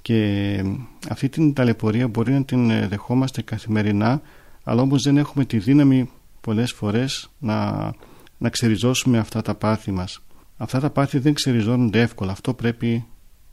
και 0.05 0.63
αυτή 1.09 1.29
την 1.29 1.53
ταλαιπωρία 1.53 2.09
μπορεί 2.09 2.33
να 2.33 2.45
την 2.45 2.71
ε, 2.71 2.89
δεχόμαστε 2.89 3.43
καθημερινά 3.43 4.23
αλλά 4.65 4.83
όμως 4.83 5.03
δεν 5.03 5.17
έχουμε 5.17 5.45
τη 5.45 5.59
δύναμη 5.59 6.11
πολλές 6.41 6.73
φορές 6.73 7.31
να, 7.39 7.91
να 8.39 8.49
ξεριζώσουμε 8.49 9.19
αυτά 9.19 9.43
τα 9.43 9.55
πάθη 9.55 9.91
μας. 9.91 10.23
Αυτά 10.57 10.81
τα 10.81 10.91
πάθη 10.91 11.19
δεν 11.19 11.35
ξεριζώνονται 11.35 12.01
εύκολα. 12.01 12.33
Αυτό 12.33 12.55
πρέπει 12.55 13.05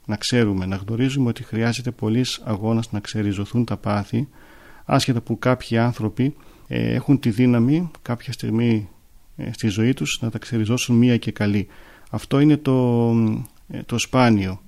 να 0.06 0.16
ξέρουμε, 0.16 0.66
να 0.66 0.76
γνωρίζουμε 0.76 1.30
ότι 1.30 1.44
χρειάζεται 1.44 1.92
πολλής 1.92 2.42
αγώνας 2.46 2.92
να 2.92 3.00
ξεριζωθούν 3.00 3.66
τα 3.66 3.78
πάθη 3.78 4.28
άσχετα 4.86 5.22
που 5.22 5.40
κάποιοι 5.40 5.78
άνθρωποι 5.78 6.36
ε, 6.68 6.94
έχουν 6.94 7.20
τη 7.20 7.30
δύναμη 7.30 7.92
κάποια 8.02 8.34
στιγμή 8.34 8.90
ε, 9.36 9.52
στη 9.54 9.68
ζωή 9.68 9.94
τους 9.94 10.20
να 10.22 10.30
τα 10.30 10.38
ξεριζώσουν 10.38 10.96
μία 10.96 11.18
και 11.18 11.32
καλή. 11.32 11.68
Αυτό 12.10 12.40
είναι 12.40 12.58
το, 12.58 13.12
το 13.86 13.98
σπάνιο 13.98 14.62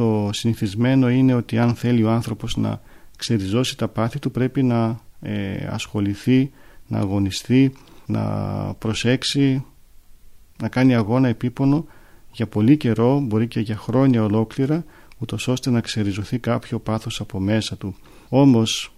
το 0.00 0.30
συνηθισμένο 0.32 1.10
είναι 1.10 1.34
ότι 1.34 1.58
αν 1.58 1.74
θέλει 1.74 2.04
ο 2.04 2.10
άνθρωπος 2.10 2.56
να 2.56 2.80
ξεριζώσει 3.16 3.76
τα 3.76 3.88
πάθη 3.88 4.18
του 4.18 4.30
πρέπει 4.30 4.62
να 4.62 5.00
ε, 5.20 5.66
ασχοληθεί, 5.70 6.50
να 6.86 6.98
αγωνιστεί, 6.98 7.72
να 8.06 8.22
προσέξει, 8.78 9.64
να 10.62 10.68
κάνει 10.68 10.94
αγώνα 10.94 11.28
επίπονο 11.28 11.86
για 12.32 12.46
πολύ 12.46 12.76
καιρό, 12.76 13.20
μπορεί 13.20 13.48
και 13.48 13.60
για 13.60 13.76
χρόνια 13.76 14.24
ολόκληρα, 14.24 14.84
ούτως 15.18 15.48
ώστε 15.48 15.70
να 15.70 15.80
ξεριζωθεί 15.80 16.38
κάποιο 16.38 16.78
πάθος 16.78 17.20
από 17.20 17.40
μέσα 17.40 17.76
του. 17.76 17.94
Όμως 18.28 18.92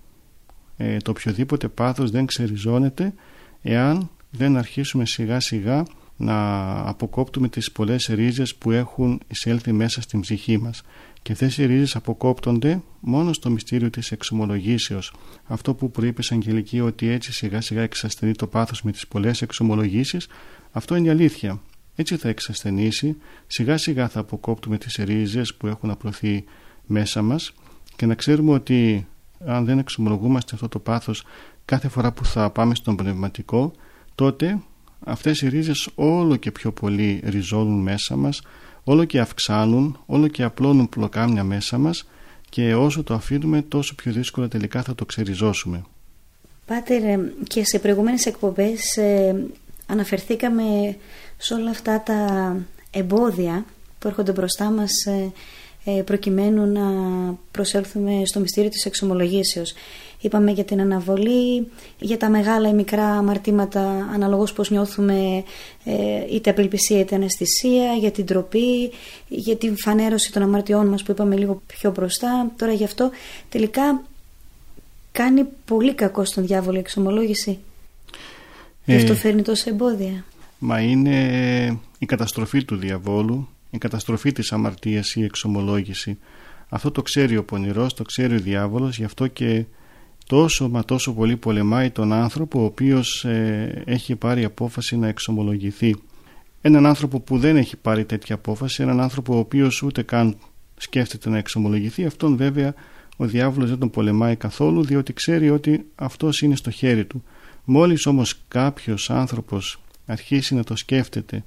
ε, 0.76 0.96
το 0.96 1.10
οποιοδήποτε 1.10 1.68
πάθος 1.68 2.10
δεν 2.10 2.26
ξεριζώνεται 2.26 3.14
εάν 3.62 4.10
δεν 4.30 4.56
αρχίσουμε 4.56 5.06
σιγά 5.06 5.40
σιγά 5.40 5.82
να 6.16 6.70
αποκόπτουμε 6.88 7.48
τις 7.48 7.72
πολλές 7.72 8.06
ρίζες 8.06 8.54
που 8.54 8.70
έχουν 8.70 9.20
εισέλθει 9.26 9.72
μέσα 9.72 10.00
στην 10.00 10.20
ψυχή 10.20 10.58
μας. 10.58 10.82
Και 11.22 11.32
αυτές 11.32 11.58
οι 11.58 11.66
ρίζες 11.66 11.96
αποκόπτονται 11.96 12.82
μόνο 13.00 13.32
στο 13.32 13.50
μυστήριο 13.50 13.90
της 13.90 14.12
εξομολογήσεως. 14.12 15.12
Αυτό 15.44 15.74
που 15.74 15.90
προείπες 15.90 16.32
Αγγελική 16.32 16.80
ότι 16.80 17.08
έτσι 17.08 17.32
σιγά 17.32 17.60
σιγά 17.60 17.82
εξασθενεί 17.82 18.32
το 18.32 18.46
πάθος 18.46 18.82
με 18.82 18.92
τις 18.92 19.06
πολλές 19.06 19.42
εξομολογήσεις 19.42 20.28
αυτό 20.72 20.94
είναι 20.94 21.06
η 21.06 21.10
αλήθεια. 21.10 21.60
Έτσι 21.94 22.16
θα 22.16 22.28
εξασθενήσει 22.28 23.16
σιγά 23.46 23.76
σιγά 23.76 24.08
θα 24.08 24.20
αποκόπτουμε 24.20 24.78
τις 24.78 24.94
ρίζες 24.94 25.54
που 25.54 25.66
έχουν 25.66 25.90
απλωθεί 25.90 26.44
μέσα 26.86 27.22
μας 27.22 27.52
και 27.96 28.06
να 28.06 28.14
ξέρουμε 28.14 28.52
ότι 28.52 29.06
αν 29.46 29.64
δεν 29.64 29.78
εξομολογούμαστε 29.78 30.54
αυτό 30.54 30.68
το 30.68 30.78
πάθος 30.78 31.24
κάθε 31.64 31.88
φορά 31.88 32.12
που 32.12 32.24
θα 32.24 32.50
πάμε 32.50 32.74
στον 32.74 32.96
πνευματικό 32.96 33.72
τότε 34.14 34.62
αυτές 35.04 35.40
οι 35.42 35.48
ρίζες 35.48 35.88
όλο 35.94 36.36
και 36.36 36.50
πιο 36.50 36.72
πολύ 36.72 37.20
ριζώνουν 37.24 37.80
μέσα 37.82 38.16
μας 38.16 38.42
όλο 38.84 39.04
και 39.04 39.20
αυξάνουν, 39.20 40.02
όλο 40.06 40.28
και 40.28 40.42
απλώνουν 40.42 40.88
πλοκάμια 40.88 41.44
μέσα 41.44 41.78
μας 41.78 42.08
και 42.48 42.74
όσο 42.74 43.02
το 43.02 43.14
αφήνουμε 43.14 43.62
τόσο 43.62 43.94
πιο 43.94 44.12
δύσκολα 44.12 44.48
τελικά 44.48 44.82
θα 44.82 44.94
το 44.94 45.04
ξεριζώσουμε. 45.04 45.84
Πάτερ, 46.66 47.02
ε, 47.02 47.32
και 47.48 47.64
σε 47.64 47.78
προηγούμενες 47.78 48.26
εκπομπές 48.26 48.96
ε, 48.96 49.44
αναφερθήκαμε 49.86 50.96
σε 51.36 51.54
όλα 51.54 51.70
αυτά 51.70 52.02
τα 52.02 52.56
εμπόδια 52.90 53.64
που 53.98 54.08
έρχονται 54.08 54.32
μπροστά 54.32 54.70
μας 54.70 55.04
ε, 55.04 55.32
ε, 55.84 56.02
προκειμένου 56.02 56.66
να 56.72 56.82
προσέλθουμε 57.50 58.22
στο 58.24 58.40
μυστήριο 58.40 58.70
της 58.70 58.84
εξομολογήσεως. 58.84 59.72
Είπαμε 60.22 60.50
για 60.50 60.64
την 60.64 60.80
αναβολή, 60.80 61.66
για 61.98 62.16
τα 62.16 62.30
μεγάλα 62.30 62.68
ή 62.68 62.72
μικρά 62.72 63.04
αμαρτήματα 63.04 63.80
αναλογώς 64.14 64.52
πώς 64.52 64.70
νιώθουμε 64.70 65.44
ε, 65.84 66.34
είτε 66.34 66.50
απελπισία 66.50 67.00
είτε 67.00 67.14
αναισθησία, 67.14 67.92
για 67.92 68.10
την 68.10 68.26
τροπή, 68.26 68.90
για 69.28 69.56
την 69.56 69.76
φανέρωση 69.76 70.32
των 70.32 70.42
αμαρτιών 70.42 70.86
μας 70.86 71.02
που 71.02 71.10
είπαμε 71.10 71.36
λίγο 71.36 71.62
πιο 71.66 71.90
μπροστά. 71.90 72.50
Τώρα 72.56 72.72
γι' 72.72 72.84
αυτό 72.84 73.10
τελικά 73.48 74.02
κάνει 75.12 75.44
πολύ 75.64 75.94
κακό 75.94 76.24
στον 76.24 76.46
διάβολο 76.46 76.76
η 76.76 76.80
εξομολόγηση. 76.80 77.58
Γι' 78.84 78.96
αυτό 78.96 79.12
ε, 79.12 79.16
φέρνει 79.16 79.42
τόσα 79.42 79.70
εμπόδια. 79.70 80.24
Μα 80.58 80.80
είναι 80.80 81.16
η 81.98 82.06
καταστροφή 82.06 82.64
του 82.64 82.76
διαβόλου 82.76 83.48
η 83.74 83.78
καταστροφή 83.78 84.32
της 84.32 84.52
αμαρτίας, 84.52 85.14
η 85.14 85.24
εξομολόγηση. 85.24 86.18
Αυτό 86.68 86.90
το 86.90 87.02
ξέρει 87.02 87.36
ο 87.36 87.44
πονηρός, 87.44 87.94
το 87.94 88.02
ξέρει 88.02 88.34
ο 88.34 88.38
διάβολος, 88.38 88.98
γι' 88.98 89.04
αυτό 89.04 89.26
και 89.26 89.64
τόσο 90.26 90.68
μα 90.68 90.84
τόσο 90.84 91.12
πολύ 91.12 91.36
πολεμάει 91.36 91.90
τον 91.90 92.12
άνθρωπο 92.12 92.60
ο 92.60 92.64
οποίος 92.64 93.24
ε, 93.24 93.82
έχει 93.86 94.16
πάρει 94.16 94.44
απόφαση 94.44 94.96
να 94.96 95.08
εξομολογηθεί. 95.08 95.96
Έναν 96.60 96.86
άνθρωπο 96.86 97.20
που 97.20 97.38
δεν 97.38 97.56
έχει 97.56 97.76
πάρει 97.76 98.04
τέτοια 98.04 98.34
απόφαση, 98.34 98.82
έναν 98.82 99.00
άνθρωπο 99.00 99.34
ο 99.34 99.38
οποίος 99.38 99.82
ούτε 99.82 100.02
καν 100.02 100.36
σκέφτεται 100.76 101.30
να 101.30 101.38
εξομολογηθεί, 101.38 102.04
αυτόν 102.04 102.36
βέβαια 102.36 102.74
ο 103.16 103.24
διάβολος 103.24 103.68
δεν 103.68 103.78
τον 103.78 103.90
πολεμάει 103.90 104.36
καθόλου 104.36 104.84
διότι 104.84 105.12
ξέρει 105.12 105.50
ότι 105.50 105.86
αυτός 105.94 106.42
είναι 106.42 106.56
στο 106.56 106.70
χέρι 106.70 107.04
του. 107.04 107.22
Μόλις 107.64 108.06
όμως 108.06 108.38
κάποιος 108.48 109.10
άνθρωπος 109.10 109.80
αρχίσει 110.06 110.54
να 110.54 110.64
το 110.64 110.76
σκέφτεται 110.76 111.44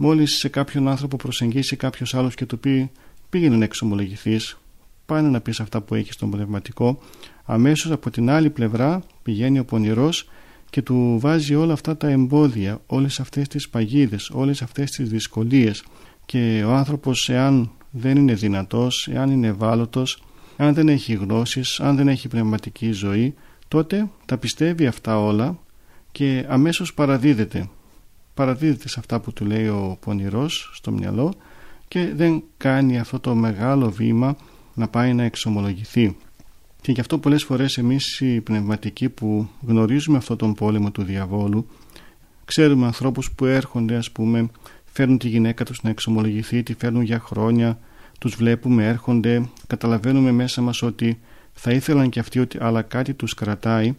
Μόλις 0.00 0.36
σε 0.36 0.48
κάποιον 0.48 0.88
άνθρωπο 0.88 1.16
προσεγγίσει 1.16 1.76
κάποιος 1.76 2.14
άλλος 2.14 2.34
και 2.34 2.46
του 2.46 2.58
πει 2.58 2.90
πήγαινε 3.30 3.56
να 3.56 3.64
εξομολογηθείς, 3.64 4.58
πάνε 5.06 5.28
να 5.28 5.40
πεις 5.40 5.60
αυτά 5.60 5.80
που 5.80 5.94
έχεις 5.94 6.14
στον 6.14 6.30
πνευματικό, 6.30 6.98
αμέσως 7.50 7.90
από 7.90 8.10
την 8.10 8.30
άλλη 8.30 8.50
πλευρά 8.50 9.02
πηγαίνει 9.22 9.58
ο 9.58 9.64
πονηρός 9.64 10.28
και 10.70 10.82
του 10.82 11.18
βάζει 11.20 11.54
όλα 11.54 11.72
αυτά 11.72 11.96
τα 11.96 12.08
εμπόδια, 12.08 12.80
όλες 12.86 13.20
αυτές 13.20 13.48
τις 13.48 13.68
παγίδες, 13.68 14.30
όλες 14.30 14.62
αυτές 14.62 14.90
τις 14.90 15.08
δυσκολίες 15.08 15.84
και 16.26 16.64
ο 16.66 16.72
άνθρωπος 16.72 17.28
εάν 17.28 17.70
δεν 17.90 18.16
είναι 18.16 18.34
δυνατός, 18.34 19.08
εάν 19.08 19.30
είναι 19.30 19.46
ευάλωτος, 19.46 20.22
αν 20.56 20.74
δεν 20.74 20.88
έχει 20.88 21.12
γνώσεις, 21.14 21.80
αν 21.80 21.96
δεν 21.96 22.08
έχει 22.08 22.28
πνευματική 22.28 22.92
ζωή, 22.92 23.34
τότε 23.68 24.10
τα 24.26 24.38
πιστεύει 24.38 24.86
αυτά 24.86 25.18
όλα 25.18 25.58
και 26.12 26.44
αμέσως 26.48 26.94
παραδίδεται 26.94 27.68
παραδίδεται 28.34 28.88
σε 28.88 28.96
αυτά 28.98 29.20
που 29.20 29.32
του 29.32 29.44
λέει 29.44 29.68
ο 29.68 29.98
πονηρός 30.00 30.70
στο 30.74 30.90
μυαλό 30.90 31.34
και 31.88 32.12
δεν 32.14 32.42
κάνει 32.56 32.98
αυτό 32.98 33.20
το 33.20 33.34
μεγάλο 33.34 33.90
βήμα 33.90 34.36
να 34.74 34.88
πάει 34.88 35.14
να 35.14 35.22
εξομολογηθεί. 35.22 36.16
Και 36.80 36.92
γι' 36.92 37.00
αυτό 37.00 37.18
πολλές 37.18 37.44
φορές 37.44 37.78
εμείς 37.78 38.20
οι 38.20 38.40
πνευματικοί 38.40 39.08
που 39.08 39.48
γνωρίζουμε 39.66 40.16
αυτό 40.16 40.36
τον 40.36 40.54
πόλεμο 40.54 40.90
του 40.90 41.02
διαβόλου 41.02 41.66
ξέρουμε 42.44 42.86
ανθρώπους 42.86 43.30
που 43.32 43.44
έρχονται 43.44 43.96
ας 43.96 44.10
πούμε 44.10 44.48
φέρνουν 44.84 45.18
τη 45.18 45.28
γυναίκα 45.28 45.64
τους 45.64 45.82
να 45.82 45.90
εξομολογηθεί, 45.90 46.62
τη 46.62 46.74
φέρνουν 46.74 47.02
για 47.02 47.18
χρόνια, 47.18 47.78
τους 48.18 48.34
βλέπουμε, 48.34 48.86
έρχονται, 48.86 49.48
καταλαβαίνουμε 49.66 50.32
μέσα 50.32 50.62
μας 50.62 50.82
ότι 50.82 51.20
θα 51.52 51.70
ήθελαν 51.70 52.08
και 52.08 52.20
αυτοί 52.20 52.38
ότι 52.38 52.58
αλλά 52.60 52.82
κάτι 52.82 53.14
τους 53.14 53.34
κρατάει 53.34 53.94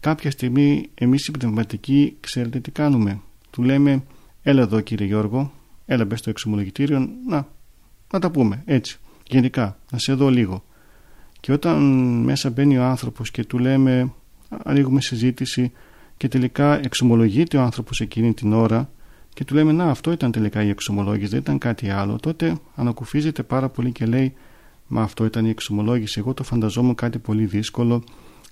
κάποια 0.00 0.30
στιγμή 0.30 0.88
εμείς 0.94 1.26
οι 1.26 1.30
πνευματικοί 1.30 2.16
ξέρετε 2.20 2.60
τι 2.60 2.70
κάνουμε 2.70 3.20
του 3.50 3.62
λέμε 3.62 4.02
έλα 4.42 4.62
εδώ 4.62 4.80
κύριε 4.80 5.06
Γιώργο, 5.06 5.52
έλα 5.86 6.04
μπες 6.04 6.18
στο 6.18 6.30
εξομολογητήριο, 6.30 7.08
να, 7.26 7.48
να 8.12 8.18
τα 8.18 8.30
πούμε 8.30 8.62
έτσι, 8.66 8.98
γενικά, 9.28 9.78
να 9.90 9.98
σε 9.98 10.12
δω 10.12 10.28
λίγο. 10.28 10.64
Και 11.46 11.52
όταν 11.52 11.82
μέσα 12.22 12.50
μπαίνει 12.50 12.78
ο 12.78 12.84
άνθρωπος 12.84 13.30
και 13.30 13.44
του 13.44 13.58
λέμε, 13.58 14.12
ανοίγουμε 14.64 15.00
συζήτηση 15.00 15.72
και 16.16 16.28
τελικά 16.28 16.80
εξομολογείται 16.84 17.56
ο 17.56 17.62
άνθρωπος 17.62 18.00
εκείνη 18.00 18.34
την 18.34 18.52
ώρα 18.52 18.90
και 19.34 19.44
του 19.44 19.54
λέμε 19.54 19.72
να 19.72 19.84
αυτό 19.84 20.12
ήταν 20.12 20.32
τελικά 20.32 20.62
η 20.62 20.68
εξομολόγηση, 20.68 21.26
δεν 21.30 21.38
ήταν 21.38 21.58
κάτι 21.58 21.90
άλλο, 21.90 22.16
τότε 22.16 22.56
ανακουφίζεται 22.74 23.42
πάρα 23.42 23.68
πολύ 23.68 23.92
και 23.92 24.06
λέει 24.06 24.34
μα 24.86 25.02
αυτό 25.02 25.24
ήταν 25.24 25.44
η 25.44 25.48
εξομολόγηση, 25.48 26.18
εγώ 26.18 26.34
το 26.34 26.42
φανταζόμουν 26.42 26.94
κάτι 26.94 27.18
πολύ 27.18 27.44
δύσκολο, 27.44 28.04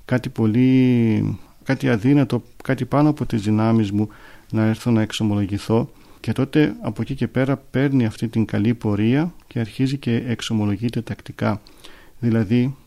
κάτι 0.04 0.28
πολύ 0.28 1.38
κάτι 1.62 1.88
αδύνατο, 1.88 2.42
κάτι 2.62 2.84
πάνω 2.84 3.08
από 3.08 3.26
τις 3.26 3.42
δυνάμεις 3.42 3.90
μου 3.90 4.08
να 4.50 4.64
έρθω 4.64 4.90
να 4.90 5.02
εξομολογηθώ 5.02 5.90
και 6.20 6.32
τότε 6.32 6.74
από 6.80 7.02
εκεί 7.02 7.14
και 7.14 7.28
πέρα 7.28 7.56
παίρνει 7.56 8.06
αυτή 8.06 8.28
την 8.28 8.44
καλή 8.44 8.74
πορεία 8.74 9.34
και 9.46 9.58
αρχίζει 9.58 9.98
και 9.98 10.22
εξομολογείται 10.26 11.00
τακτικά. 11.00 11.60
Δηλαδή 12.18 12.62
ε, 12.62 12.83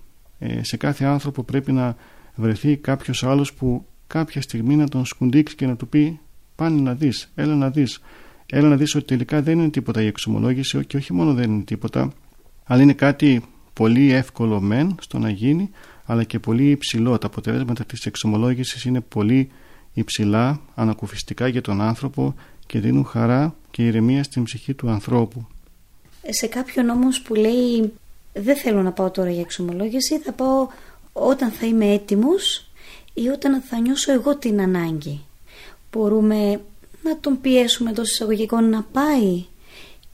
σε 0.61 0.77
κάθε 0.77 1.05
άνθρωπο 1.05 1.43
πρέπει 1.43 1.71
να 1.71 1.95
βρεθεί 2.35 2.77
κάποιος 2.77 3.23
άλλος 3.23 3.53
που 3.53 3.85
κάποια 4.07 4.41
στιγμή 4.41 4.75
να 4.75 4.87
τον 4.87 5.05
σκουντίξει 5.05 5.55
και 5.55 5.65
να 5.65 5.75
του 5.75 5.87
πει 5.87 6.19
πάνε 6.55 6.81
να 6.81 6.93
δεις, 6.93 7.31
έλα 7.35 7.55
να 7.55 7.69
δεις. 7.69 8.01
Έλα 8.45 8.67
να 8.67 8.75
δεις 8.75 8.95
ότι 8.95 9.05
τελικά 9.05 9.41
δεν 9.41 9.59
είναι 9.59 9.69
τίποτα 9.69 10.01
η 10.01 10.05
εξομολόγηση 10.05 10.85
και 10.85 10.97
όχι 10.97 11.13
μόνο 11.13 11.33
δεν 11.33 11.51
είναι 11.51 11.63
τίποτα 11.63 12.13
αλλά 12.63 12.81
είναι 12.81 12.93
κάτι 12.93 13.43
πολύ 13.73 14.11
εύκολο 14.11 14.61
μεν 14.61 14.95
στο 14.99 15.19
να 15.19 15.29
γίνει 15.29 15.69
αλλά 16.05 16.23
και 16.23 16.39
πολύ 16.39 16.69
υψηλό. 16.69 17.17
Τα 17.17 17.27
αποτελέσματα 17.27 17.85
της 17.85 18.05
εξομολόγησης 18.05 18.85
είναι 18.85 19.01
πολύ 19.01 19.49
υψηλά, 19.93 20.61
ανακουφιστικά 20.75 21.47
για 21.47 21.61
τον 21.61 21.81
άνθρωπο 21.81 22.35
και 22.65 22.79
δίνουν 22.79 23.05
χαρά 23.05 23.55
και 23.71 23.85
ηρεμία 23.85 24.23
στην 24.23 24.43
ψυχή 24.43 24.73
του 24.73 24.89
ανθρώπου. 24.89 25.47
Σε 26.29 26.47
κάποιον 26.47 26.89
όμως 26.89 27.21
που 27.21 27.35
λέει 27.35 27.93
δεν 28.39 28.55
θέλω 28.55 28.81
να 28.81 28.91
πάω 28.91 29.11
τώρα 29.11 29.29
για 29.29 29.41
εξομολόγηση, 29.41 30.19
θα 30.19 30.31
πάω 30.31 30.67
όταν 31.13 31.51
θα 31.51 31.65
είμαι 31.65 31.85
έτοιμος 31.93 32.69
ή 33.13 33.27
όταν 33.27 33.61
θα 33.61 33.79
νιώσω 33.79 34.11
εγώ 34.11 34.37
την 34.37 34.61
ανάγκη. 34.61 35.21
Μπορούμε 35.91 36.61
να 37.03 37.19
τον 37.19 37.41
πιέσουμε 37.41 37.91
τόσο 37.91 38.11
εισαγωγικών 38.11 38.69
να 38.69 38.81
πάει 38.91 39.45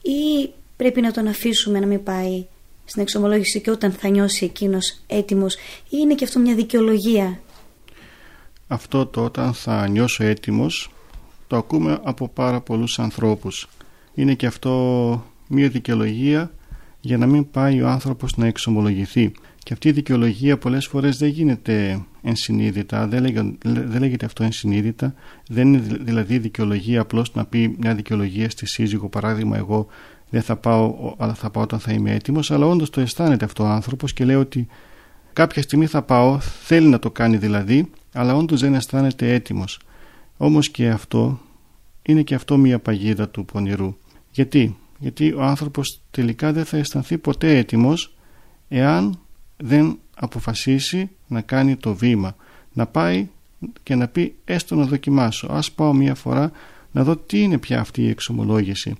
ή 0.02 0.50
πρέπει 0.76 1.00
να 1.00 1.12
τον 1.12 1.26
αφήσουμε 1.26 1.80
να 1.80 1.86
μην 1.86 2.02
πάει 2.02 2.46
στην 2.84 3.02
εξομολόγηση 3.02 3.60
και 3.60 3.70
όταν 3.70 3.92
θα 3.92 4.08
νιώσει 4.08 4.44
εκείνος 4.44 5.00
έτοιμος 5.06 5.54
ή 5.54 5.58
είναι 5.88 6.14
και 6.14 6.24
αυτό 6.24 6.38
μια 6.38 6.54
δικαιολογία; 6.54 7.40
Αυτό 8.68 9.06
το 9.06 9.24
όταν 9.24 9.54
θα 9.54 9.88
νιώσω 9.88 10.24
έτοιμος 10.24 10.90
το 11.46 11.56
ακούμε 11.56 12.00
από 12.02 12.28
πάρα 12.28 12.60
πολλούς 12.60 12.98
ανθρώπους. 12.98 13.68
Είναι 14.14 14.34
και 14.34 14.46
αυτό 14.46 15.24
μια 15.48 15.68
δικαιολογία 15.68 16.50
για 17.04 17.18
να 17.18 17.26
μην 17.26 17.50
πάει 17.50 17.82
ο 17.82 17.88
άνθρωπος 17.88 18.36
να 18.36 18.46
εξομολογηθεί. 18.46 19.32
Και 19.58 19.72
αυτή 19.72 19.88
η 19.88 19.92
δικαιολογία 19.92 20.58
πολλές 20.58 20.86
φορές 20.86 21.18
δεν 21.18 21.28
γίνεται 21.28 22.04
ενσυνείδητα, 22.22 23.06
δεν 23.06 23.22
λέγεται, 23.22 23.56
δεν 23.62 24.00
λέγεται 24.00 24.26
αυτό 24.26 24.44
ενσυνείδητα, 24.44 25.14
δεν 25.48 25.74
είναι 25.74 25.98
δηλαδή 26.00 26.38
δικαιολογία 26.38 27.00
απλώς 27.00 27.34
να 27.34 27.44
πει 27.44 27.76
μια 27.80 27.94
δικαιολογία 27.94 28.50
στη 28.50 28.66
σύζυγο, 28.66 29.08
παράδειγμα 29.08 29.56
εγώ 29.56 29.86
δεν 30.30 30.42
θα 30.42 30.56
πάω, 30.56 31.14
αλλά 31.18 31.34
θα 31.34 31.50
πάω 31.50 31.62
όταν 31.62 31.78
θα 31.78 31.92
είμαι 31.92 32.12
έτοιμος, 32.14 32.50
αλλά 32.50 32.66
όντως 32.66 32.90
το 32.90 33.00
αισθάνεται 33.00 33.44
αυτό 33.44 33.64
ο 33.64 33.66
άνθρωπος 33.66 34.12
και 34.12 34.24
λέει 34.24 34.36
ότι 34.36 34.66
κάποια 35.32 35.62
στιγμή 35.62 35.86
θα 35.86 36.02
πάω, 36.02 36.40
θέλει 36.40 36.88
να 36.88 36.98
το 36.98 37.10
κάνει 37.10 37.36
δηλαδή, 37.36 37.90
αλλά 38.12 38.34
όντως 38.34 38.60
δεν 38.60 38.74
αισθάνεται 38.74 39.32
έτοιμος. 39.32 39.80
Όμως 40.36 40.68
και 40.68 40.88
αυτό 40.88 41.40
είναι 42.02 42.22
και 42.22 42.34
αυτό 42.34 42.56
μια 42.56 42.78
παγίδα 42.78 43.28
του 43.28 43.44
πονηρού. 43.44 43.96
Γιατί, 44.30 44.76
Γιατί 45.04 45.32
ο 45.32 45.42
άνθρωπος 45.42 46.00
τελικά 46.10 46.52
δεν 46.52 46.64
θα 46.64 46.76
αισθανθεί 46.76 47.18
ποτέ 47.18 47.56
έτοιμος 47.56 48.14
εάν 48.68 49.18
δεν 49.56 49.98
αποφασίσει 50.14 51.10
να 51.26 51.40
κάνει 51.40 51.76
το 51.76 51.94
βήμα. 51.94 52.36
Να 52.72 52.86
πάει 52.86 53.28
και 53.82 53.94
να 53.94 54.08
πει 54.08 54.34
έστω 54.44 54.74
να 54.74 54.84
δοκιμάσω. 54.84 55.48
Ας 55.50 55.72
πάω 55.72 55.92
μια 55.92 56.14
φορά 56.14 56.50
να 56.92 57.04
δω 57.04 57.16
τι 57.16 57.42
είναι 57.42 57.58
πια 57.58 57.80
αυτή 57.80 58.02
η 58.02 58.08
εξομολόγηση. 58.08 58.94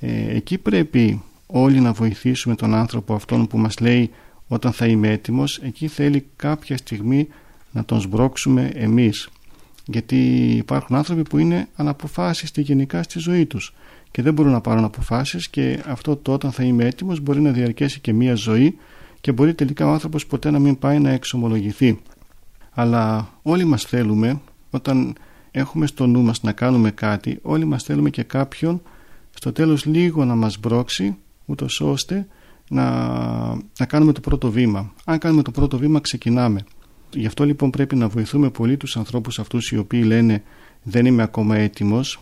Ε, 0.00 0.36
εκεί 0.36 0.58
πρέπει 0.58 1.22
όλοι 1.46 1.80
να 1.80 1.92
βοηθήσουμε 1.92 2.54
τον 2.54 2.74
άνθρωπο 2.74 3.14
αυτόν 3.14 3.46
που 3.46 3.58
μας 3.58 3.78
λέει 3.80 4.10
όταν 4.48 4.72
θα 4.72 4.86
είμαι 4.86 5.08
έτοιμος 5.08 5.58
εκεί 5.58 5.88
θέλει 5.88 6.26
κάποια 6.36 6.76
στιγμή 6.76 7.28
να 7.70 7.84
τον 7.84 8.00
σμπρώξουμε 8.00 8.70
εμείς 8.74 9.28
γιατί 9.86 10.16
υπάρχουν 10.56 10.96
άνθρωποι 10.96 11.22
που 11.22 11.38
είναι 11.38 11.68
αναποφάσιστοι 11.76 12.60
γενικά 12.60 13.02
στη 13.02 13.18
ζωή 13.18 13.46
τους 13.46 13.74
και 14.10 14.22
δεν 14.22 14.32
μπορούν 14.32 14.52
να 14.52 14.60
πάρουν 14.60 14.84
αποφάσεις 14.84 15.48
και 15.48 15.82
αυτό 15.86 16.16
το 16.16 16.32
όταν 16.32 16.52
θα 16.52 16.62
είμαι 16.62 16.84
έτοιμος 16.84 17.20
μπορεί 17.20 17.40
να 17.40 17.50
διαρκέσει 17.50 18.00
και 18.00 18.12
μία 18.12 18.34
ζωή 18.34 18.76
και 19.20 19.32
μπορεί 19.32 19.54
τελικά 19.54 19.86
ο 19.86 19.90
άνθρωπος 19.90 20.26
ποτέ 20.26 20.50
να 20.50 20.58
μην 20.58 20.78
πάει 20.78 20.98
να 20.98 21.10
εξομολογηθεί 21.10 22.00
αλλά 22.70 23.28
όλοι 23.42 23.64
μας 23.64 23.84
θέλουμε 23.84 24.40
όταν 24.70 25.16
έχουμε 25.50 25.86
στο 25.86 26.06
νου 26.06 26.22
μας 26.22 26.42
να 26.42 26.52
κάνουμε 26.52 26.90
κάτι 26.90 27.38
όλοι 27.42 27.64
μας 27.64 27.82
θέλουμε 27.82 28.10
και 28.10 28.22
κάποιον 28.22 28.82
στο 29.34 29.52
τέλος 29.52 29.84
λίγο 29.84 30.24
να 30.24 30.34
μας 30.34 30.58
μπρώξει 30.58 31.16
ούτως 31.44 31.80
ώστε 31.80 32.26
να, 32.68 32.84
να 33.78 33.86
κάνουμε 33.86 34.12
το 34.12 34.20
πρώτο 34.20 34.50
βήμα. 34.50 34.92
Αν 35.04 35.18
κάνουμε 35.18 35.42
το 35.42 35.50
πρώτο 35.50 35.78
βήμα 35.78 36.00
ξεκινάμε. 36.00 36.60
Γι' 37.10 37.26
αυτό 37.26 37.44
λοιπόν 37.44 37.70
πρέπει 37.70 37.96
να 37.96 38.08
βοηθούμε 38.08 38.50
πολύ 38.50 38.76
τους 38.76 38.96
ανθρώπους 38.96 39.38
αυτούς 39.38 39.70
οι 39.70 39.78
οποίοι 39.78 40.02
λένε 40.06 40.42
δεν 40.82 41.06
είμαι 41.06 41.22
ακόμα 41.22 41.56
έτοιμος. 41.56 42.20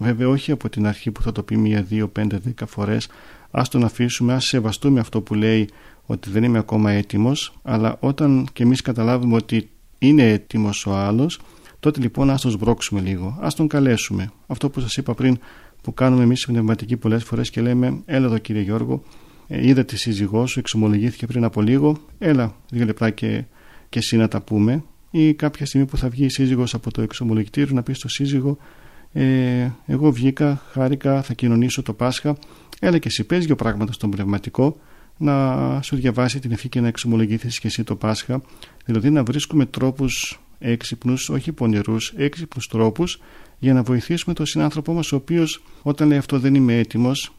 Βέβαια 0.00 0.28
όχι 0.28 0.50
από 0.50 0.68
την 0.68 0.86
αρχή 0.86 1.10
που 1.10 1.22
θα 1.22 1.32
το 1.32 1.42
πει 1.42 1.56
μία, 1.56 1.82
δύο, 1.82 2.08
πέντε, 2.08 2.38
δέκα 2.38 2.66
φορές. 2.66 3.08
Ας 3.50 3.68
τον 3.68 3.84
αφήσουμε, 3.84 4.32
ας 4.32 4.44
σεβαστούμε 4.44 5.00
αυτό 5.00 5.20
που 5.20 5.34
λέει 5.34 5.68
ότι 6.06 6.30
δεν 6.30 6.42
είμαι 6.42 6.58
ακόμα 6.58 6.90
έτοιμος. 6.90 7.58
Αλλά 7.62 7.96
όταν 8.00 8.46
και 8.52 8.62
εμείς 8.62 8.80
καταλάβουμε 8.80 9.34
ότι 9.34 9.70
είναι 9.98 10.30
έτοιμος 10.30 10.86
ο 10.86 10.94
άλλος 10.94 11.38
τότε 11.80 12.00
λοιπόν 12.00 12.30
ας 12.30 12.40
τον 12.40 12.50
σμπρώξουμε 12.50 13.00
λίγο, 13.00 13.38
ας 13.40 13.54
τον 13.54 13.68
καλέσουμε. 13.68 14.30
Αυτό 14.46 14.70
που 14.70 14.80
σας 14.80 14.96
είπα 14.96 15.14
πριν 15.14 15.38
που 15.82 15.94
κάνουμε 15.94 16.22
εμείς 16.22 16.46
πνευματικοί 16.46 16.96
πολλές 16.96 17.24
φορές 17.24 17.50
και 17.50 17.60
λέμε: 17.60 18.02
Έλα 18.04 18.26
εδώ 18.26 18.38
κύριε 18.38 18.62
Γιώργο, 18.62 19.02
ε, 19.46 19.66
είδα 19.66 19.84
τη 19.84 19.96
σύζυγό 19.96 20.46
σου, 20.46 20.58
εξομολογήθηκε 20.58 21.26
πριν 21.26 21.44
από 21.44 21.60
λίγο, 21.60 21.96
έλα 22.18 22.54
δύο 22.70 22.84
λεπτά 22.84 23.10
και, 23.10 23.44
και 23.88 23.98
εσύ 23.98 24.16
να 24.16 24.28
τα 24.28 24.40
πούμε. 24.40 24.82
Ή 25.10 25.34
κάποια 25.34 25.66
στιγμή 25.66 25.86
που 25.86 25.96
θα 25.96 26.08
βγει 26.08 26.24
η 26.24 26.28
σύζυγος 26.28 26.74
από 26.74 26.90
το 26.90 27.02
εξομολογητήριο 27.02 27.74
να 27.74 27.82
πει 27.82 27.92
στο 27.92 28.08
σύζυγο: 28.08 28.58
ε, 29.12 29.70
Εγώ 29.86 30.12
βγήκα, 30.12 30.62
χάρηκα, 30.70 31.22
θα 31.22 31.34
κοινωνήσω 31.34 31.82
το 31.82 31.92
Πάσχα. 31.92 32.36
Έλα 32.80 32.98
και 32.98 33.08
εσύ 33.08 33.24
πες 33.24 33.46
δύο 33.46 33.56
πράγματα 33.56 33.92
στον 33.92 34.10
πνευματικό 34.10 34.80
να 35.16 35.82
σου 35.82 35.96
διαβάσει 35.96 36.38
την 36.38 36.52
ευχή 36.52 36.68
και 36.68 36.80
να 36.80 36.88
εξομολογηθείς 36.88 37.58
και 37.58 37.66
εσύ 37.66 37.84
το 37.84 37.96
Πάσχα. 37.96 38.42
Δηλαδή 38.84 39.10
να 39.10 39.22
βρίσκουμε 39.22 39.66
τρόπους 39.66 40.40
έξυπνους, 40.58 41.28
όχι 41.28 41.52
πονηρούς, 41.52 42.12
έξυπνους 42.16 42.68
τρόπους 42.68 43.20
για 43.58 43.72
να 43.72 43.82
βοηθήσουμε 43.82 44.34
τον 44.34 44.46
συνάνθρωπό 44.46 44.92
μας 44.92 45.12
ο 45.12 45.16
οποίος 45.16 45.62
όταν 45.82 46.08
λέει 46.08 46.18
αυτό 46.18 46.38
δεν 46.38 46.54
είμαι 46.54 46.78
έτοιμος 46.78 47.32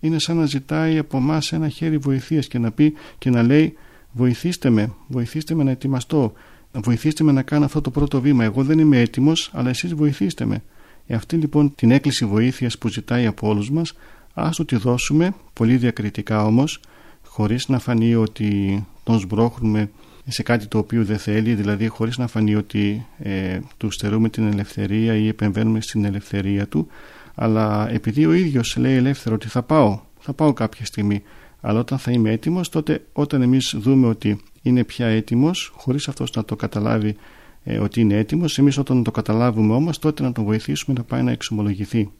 είναι 0.00 0.18
σαν 0.18 0.36
να 0.36 0.46
ζητάει 0.46 0.98
από 0.98 1.16
εμάς 1.16 1.52
ένα 1.52 1.68
χέρι 1.68 1.98
βοηθείας 1.98 2.48
και 2.48 2.58
να 2.58 2.72
πει 2.72 2.94
και 3.18 3.30
να 3.30 3.42
λέει 3.42 3.74
βοηθήστε 4.12 4.70
με, 4.70 4.94
βοηθήστε 5.06 5.54
με 5.54 5.62
να 5.62 5.70
ετοιμαστώ 5.70 6.32
βοηθήστε 6.72 7.24
με 7.24 7.32
να 7.32 7.42
κάνω 7.42 7.64
αυτό 7.64 7.80
το 7.80 7.90
πρώτο 7.90 8.20
βήμα 8.20 8.44
εγώ 8.44 8.64
δεν 8.64 8.78
είμαι 8.78 9.00
έτοιμος 9.00 9.50
αλλά 9.52 9.68
εσείς 9.68 9.94
βοηθήστε 9.94 10.44
με 10.44 10.62
ε, 11.06 11.14
αυτή 11.14 11.36
λοιπόν 11.36 11.74
την 11.74 11.90
έκκληση 11.90 12.24
βοήθειας 12.24 12.78
που 12.78 12.88
ζητάει 12.88 13.26
από 13.26 13.48
όλους 13.48 13.70
μας 13.70 13.94
ας 14.34 14.56
του 14.56 14.64
τη 14.64 14.76
δώσουμε 14.76 15.34
πολύ 15.52 15.76
διακριτικά 15.76 16.44
όμως 16.44 16.80
χωρίς 17.26 17.68
να 17.68 17.78
φανεί 17.78 18.14
ότι 18.14 18.84
τον 19.04 19.18
σμπρώχνουμε 19.18 19.90
σε 20.26 20.42
κάτι 20.42 20.66
το 20.66 20.78
οποίο 20.78 21.04
δεν 21.04 21.18
θέλει, 21.18 21.54
δηλαδή 21.54 21.86
χωρίς 21.88 22.18
να 22.18 22.26
φανεί 22.26 22.54
ότι 22.54 23.06
ε, 23.18 23.58
του 23.76 23.90
στερούμε 23.90 24.28
την 24.28 24.46
ελευθερία 24.46 25.14
ή 25.14 25.28
επεμβαίνουμε 25.28 25.80
στην 25.80 26.04
ελευθερία 26.04 26.66
του, 26.66 26.88
αλλά 27.34 27.90
επειδή 27.90 28.26
ο 28.26 28.32
ίδιος 28.32 28.76
λέει 28.76 28.94
ελεύθερο 28.94 29.34
ότι 29.34 29.48
θα 29.48 29.62
πάω, 29.62 30.00
θα 30.18 30.32
πάω 30.32 30.52
κάποια 30.52 30.84
στιγμή, 30.84 31.22
αλλά 31.60 31.80
όταν 31.80 31.98
θα 31.98 32.10
είμαι 32.10 32.30
έτοιμος, 32.30 32.68
τότε 32.68 33.04
όταν 33.12 33.42
εμείς 33.42 33.74
δούμε 33.78 34.06
ότι 34.06 34.40
είναι 34.62 34.84
πια 34.84 35.06
έτοιμος, 35.06 35.72
χωρίς 35.76 36.08
αυτός 36.08 36.32
να 36.32 36.44
το 36.44 36.56
καταλάβει 36.56 37.16
ε, 37.64 37.78
ότι 37.78 38.00
είναι 38.00 38.16
έτοιμος, 38.16 38.58
εμείς 38.58 38.78
όταν 38.78 39.02
το 39.02 39.10
καταλάβουμε 39.10 39.74
όμως, 39.74 39.98
τότε 39.98 40.22
να 40.22 40.32
τον 40.32 40.44
βοηθήσουμε 40.44 40.96
να 40.98 41.04
πάει 41.04 41.22
να 41.22 41.30
εξομολογηθεί. 41.30 42.10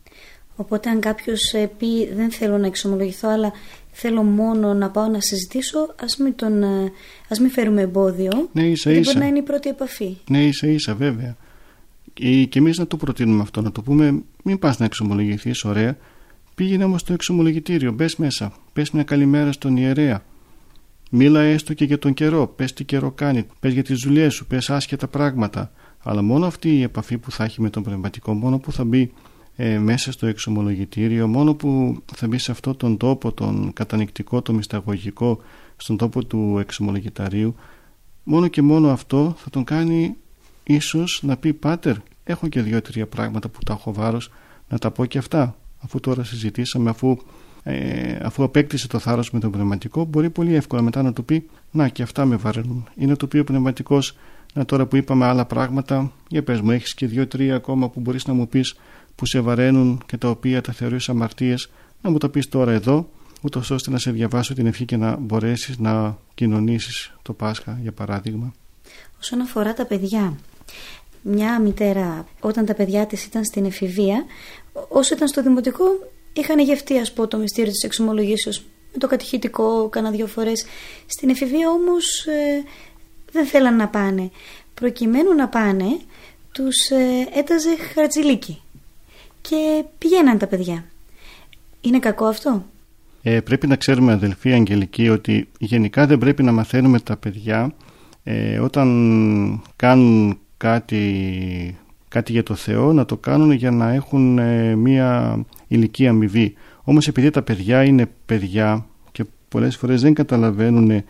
Οπότε 0.56 0.90
αν 0.90 1.00
κάποιος 1.00 1.52
ε, 1.52 1.70
πει 1.78 2.14
δεν 2.14 2.30
θέλω 2.30 2.58
να 2.58 2.66
εξομολογηθώ 2.66 3.28
αλλά 3.28 3.52
θέλω 3.92 4.22
μόνο 4.22 4.74
να 4.74 4.90
πάω 4.90 5.06
να 5.06 5.20
συζητήσω, 5.20 5.94
ας 6.02 6.16
μην, 6.16 6.34
τον, 6.36 6.62
ε, 6.62 6.92
ας 7.28 7.38
μην 7.38 7.50
φέρουμε 7.50 7.80
εμπόδιο. 7.80 8.48
Ναι, 8.52 8.62
ίσα 8.62 8.90
ίσα. 8.90 9.00
μπορεί 9.04 9.18
να 9.18 9.26
είναι 9.26 9.38
η 9.38 9.42
πρώτη 9.42 9.68
επαφή. 9.68 10.16
Ναι, 10.30 10.44
ίσα 10.44 10.66
ίσα, 10.66 10.94
βέβαια. 10.94 11.36
Και, 12.12 12.44
και 12.44 12.58
εμείς 12.58 12.78
να 12.78 12.86
το 12.86 12.96
προτείνουμε 12.96 13.42
αυτό, 13.42 13.60
να 13.60 13.72
το 13.72 13.82
πούμε, 13.82 14.22
μην 14.42 14.58
πας 14.58 14.78
να 14.78 14.84
εξομολογηθείς, 14.84 15.64
ωραία. 15.64 15.96
Πήγαινε 16.54 16.84
όμως 16.84 17.00
στο 17.00 17.12
εξομολογητήριο, 17.12 17.92
μπες 17.92 18.16
μέσα. 18.16 18.52
Πες 18.72 18.90
μια 18.90 19.02
καλημέρα 19.02 19.52
στον 19.52 19.76
ιερέα. 19.76 20.22
Μίλα 21.16 21.40
έστω 21.40 21.74
και 21.74 21.84
για 21.84 21.98
τον 21.98 22.14
καιρό. 22.14 22.46
Πες 22.46 22.72
τι 22.72 22.84
καιρό 22.84 23.10
κάνει. 23.10 23.46
Πες 23.60 23.72
για 23.72 23.82
τις 23.82 24.00
δουλειές 24.00 24.34
σου. 24.34 24.46
Πες 24.46 24.70
άσχετα 24.70 25.08
πράγματα. 25.08 25.72
Αλλά 26.02 26.22
μόνο 26.22 26.46
αυτή 26.46 26.76
η 26.78 26.82
επαφή 26.82 27.18
που 27.18 27.30
θα 27.30 27.44
έχει 27.44 27.60
με 27.60 27.70
τον 27.70 27.82
πνευματικό, 27.82 28.34
μόνο 28.34 28.58
που 28.58 28.72
θα 28.72 28.84
μπει 28.84 29.12
ε, 29.56 29.78
μέσα 29.78 30.12
στο 30.12 30.26
εξομολογητήριο 30.26 31.26
μόνο 31.26 31.54
που 31.54 32.02
θα 32.14 32.26
μπει 32.26 32.38
σε 32.38 32.50
αυτό 32.50 32.74
τον 32.74 32.96
τόπο 32.96 33.32
τον 33.32 33.72
κατανικτικό, 33.72 34.42
το 34.42 34.52
μυσταγωγικό 34.52 35.40
στον 35.76 35.96
τόπο 35.96 36.24
του 36.24 36.56
εξομολογηταρίου 36.60 37.54
μόνο 38.24 38.48
και 38.48 38.62
μόνο 38.62 38.90
αυτό 38.90 39.34
θα 39.38 39.50
τον 39.50 39.64
κάνει 39.64 40.14
ίσως 40.64 41.20
να 41.22 41.36
πει 41.36 41.52
«Πάτερ, 41.52 41.96
έχω 42.24 42.48
και 42.48 42.62
δύο-τρία 42.62 43.06
πράγματα 43.06 43.48
που 43.48 43.58
τα 43.64 43.72
έχω 43.72 43.92
βάρος 43.92 44.30
να 44.68 44.78
τα 44.78 44.90
πω 44.90 45.04
και 45.04 45.18
αυτά». 45.18 45.56
Αφού 45.84 46.00
τώρα 46.00 46.24
συζητήσαμε, 46.24 46.90
αφού, 46.90 47.18
ε, 47.66 48.18
αφού 48.22 48.42
απέκτησε 48.44 48.88
το 48.88 48.98
θάρρος 48.98 49.30
με 49.30 49.40
τον 49.40 49.50
πνευματικό 49.50 50.04
μπορεί 50.04 50.30
πολύ 50.30 50.54
εύκολα 50.54 50.82
μετά 50.82 51.02
να 51.02 51.12
του 51.12 51.24
πει 51.24 51.48
«Να 51.70 51.88
και 51.88 52.02
αυτά 52.02 52.24
με 52.24 52.36
βαραίνουν». 52.36 52.88
Είναι 52.94 53.16
το 53.16 53.24
οποίο 53.24 53.40
ο 53.40 53.44
πνευματικός 53.44 54.16
να 54.54 54.64
τώρα 54.64 54.86
που 54.86 54.96
είπαμε 54.96 55.24
άλλα 55.24 55.44
πράγματα, 55.44 56.12
για 56.28 56.42
πες 56.42 56.60
μου, 56.60 56.70
έχεις 56.70 56.94
και 56.94 57.06
δύο-τρία 57.06 57.54
ακόμα 57.54 57.88
που 57.88 58.00
μπορείς 58.00 58.26
να 58.26 58.32
μου 58.32 58.48
πεις 58.48 58.74
που 59.14 59.26
σε 59.26 59.40
βαραίνουν 59.40 60.02
και 60.06 60.16
τα 60.16 60.28
οποία 60.28 60.60
τα 60.60 60.72
θεωρείς 60.72 61.08
αμαρτίες, 61.08 61.70
να 62.02 62.10
μου 62.10 62.18
τα 62.18 62.28
πεις 62.28 62.48
τώρα 62.48 62.72
εδώ, 62.72 63.08
ούτως 63.42 63.70
ώστε 63.70 63.90
να 63.90 63.98
σε 63.98 64.10
διαβάσω 64.10 64.54
την 64.54 64.66
ευχή 64.66 64.84
και 64.84 64.96
να 64.96 65.16
μπορέσεις 65.16 65.78
να 65.78 66.18
κοινωνήσεις 66.34 67.14
το 67.22 67.32
Πάσχα, 67.32 67.78
για 67.82 67.92
παράδειγμα. 67.92 68.54
Όσον 69.20 69.40
αφορά 69.40 69.74
τα 69.74 69.84
παιδιά, 69.84 70.38
μια 71.22 71.60
μητέρα 71.60 72.26
όταν 72.40 72.64
τα 72.66 72.74
παιδιά 72.74 73.06
της 73.06 73.24
ήταν 73.24 73.44
στην 73.44 73.64
εφηβεία, 73.64 74.24
όσο 74.88 75.14
ήταν 75.14 75.28
στο 75.28 75.42
δημοτικό 75.42 75.84
είχαν 76.36 76.58
γευτεί 76.58 76.98
ας 76.98 77.12
πω 77.12 77.28
το 77.28 77.36
μυστήριο 77.36 77.72
της 77.72 77.82
εξομολογήσεως 77.82 78.58
με 78.92 78.98
το 78.98 79.06
κατηχητικό 79.06 79.88
κάνα 79.88 80.10
δύο 80.10 80.26
φορές. 80.26 80.64
Στην 81.06 81.28
εφηβεία 81.28 81.70
όμως 81.70 82.26
ε, 82.26 82.62
δεν 83.32 83.46
θέλαν 83.46 83.76
να 83.76 83.88
πάνε. 83.88 84.30
Προκειμένου 84.74 85.34
να 85.34 85.48
πάνε, 85.48 85.86
τους 86.52 86.90
ε, 86.90 87.28
έταζε 87.34 87.76
χαρτζηλίκι 87.94 88.62
και 89.40 89.84
πηγαίναν 89.98 90.38
τα 90.38 90.46
παιδιά. 90.46 90.84
Είναι 91.80 91.98
κακό 91.98 92.26
αυτό; 92.26 92.64
Ε, 93.22 93.40
πρέπει 93.40 93.66
να 93.66 93.76
ξέρουμε 93.76 94.12
αδελφοί 94.12 94.52
Αγγελική 94.52 95.08
ότι 95.08 95.48
γενικά 95.58 96.06
δεν 96.06 96.18
πρέπει 96.18 96.42
να 96.42 96.52
μαθαίνουμε 96.52 97.00
τα 97.00 97.16
παιδιά 97.16 97.74
ε, 98.24 98.58
όταν 98.58 99.62
κάνουν 99.76 100.38
κάτι, 100.56 101.78
κάτι 102.14 102.32
για 102.32 102.42
το 102.42 102.54
Θεό 102.54 102.92
να 102.92 103.04
το 103.04 103.16
κάνουν 103.16 103.50
για 103.50 103.70
να 103.70 103.92
έχουν 103.92 104.38
ε, 104.38 104.74
μία 104.74 105.38
ηλική 105.68 106.06
αμοιβή. 106.06 106.54
Όμως 106.82 107.08
επειδή 107.08 107.30
τα 107.30 107.42
παιδιά 107.42 107.84
είναι 107.84 108.06
παιδιά 108.26 108.86
και 109.12 109.24
πολλές 109.48 109.76
φορές 109.76 110.02
δεν 110.02 110.14
καταλαβαίνουν 110.14 111.02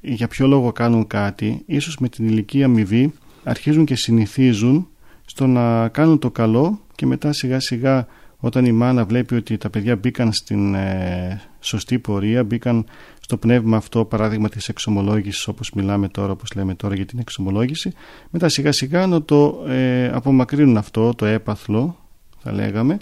για 0.00 0.28
ποιο 0.28 0.46
λόγο 0.46 0.72
κάνουν 0.72 1.06
κάτι, 1.06 1.62
ίσως 1.66 1.98
με 1.98 2.08
την 2.08 2.28
ηλική 2.28 2.62
αμοιβή 2.62 3.12
αρχίζουν 3.44 3.84
και 3.84 3.94
συνηθίζουν 3.94 4.88
στο 5.24 5.46
να 5.46 5.88
κάνουν 5.88 6.18
το 6.18 6.30
καλό 6.30 6.80
και 6.94 7.06
μετά 7.06 7.32
σιγά 7.32 7.60
σιγά 7.60 8.06
όταν 8.38 8.64
η 8.64 8.72
μάνα 8.72 9.04
βλέπει 9.04 9.34
ότι 9.34 9.56
τα 9.56 9.70
παιδιά 9.70 9.96
μπήκαν 9.96 10.32
στην 10.32 10.74
ε, 10.74 11.40
σωστή 11.60 11.98
πορεία, 11.98 12.44
μπήκαν 12.44 12.84
στο 13.28 13.36
πνεύμα 13.36 13.76
αυτό 13.76 14.04
παράδειγμα 14.04 14.48
της 14.48 14.68
εξομολόγησης 14.68 15.48
όπως 15.48 15.70
μιλάμε 15.74 16.08
τώρα, 16.08 16.32
όπως 16.32 16.52
λέμε 16.54 16.74
τώρα 16.74 16.94
για 16.94 17.06
την 17.06 17.18
εξομολόγηση, 17.18 17.92
μετά 18.30 18.48
σιγά 18.48 18.72
σιγά 18.72 19.06
να 19.06 19.22
το 19.22 19.64
ε, 19.68 20.08
απομακρύνουν 20.08 20.76
αυτό 20.76 21.14
το 21.14 21.26
έπαθλο 21.26 21.96
θα 22.38 22.52
λέγαμε 22.52 22.96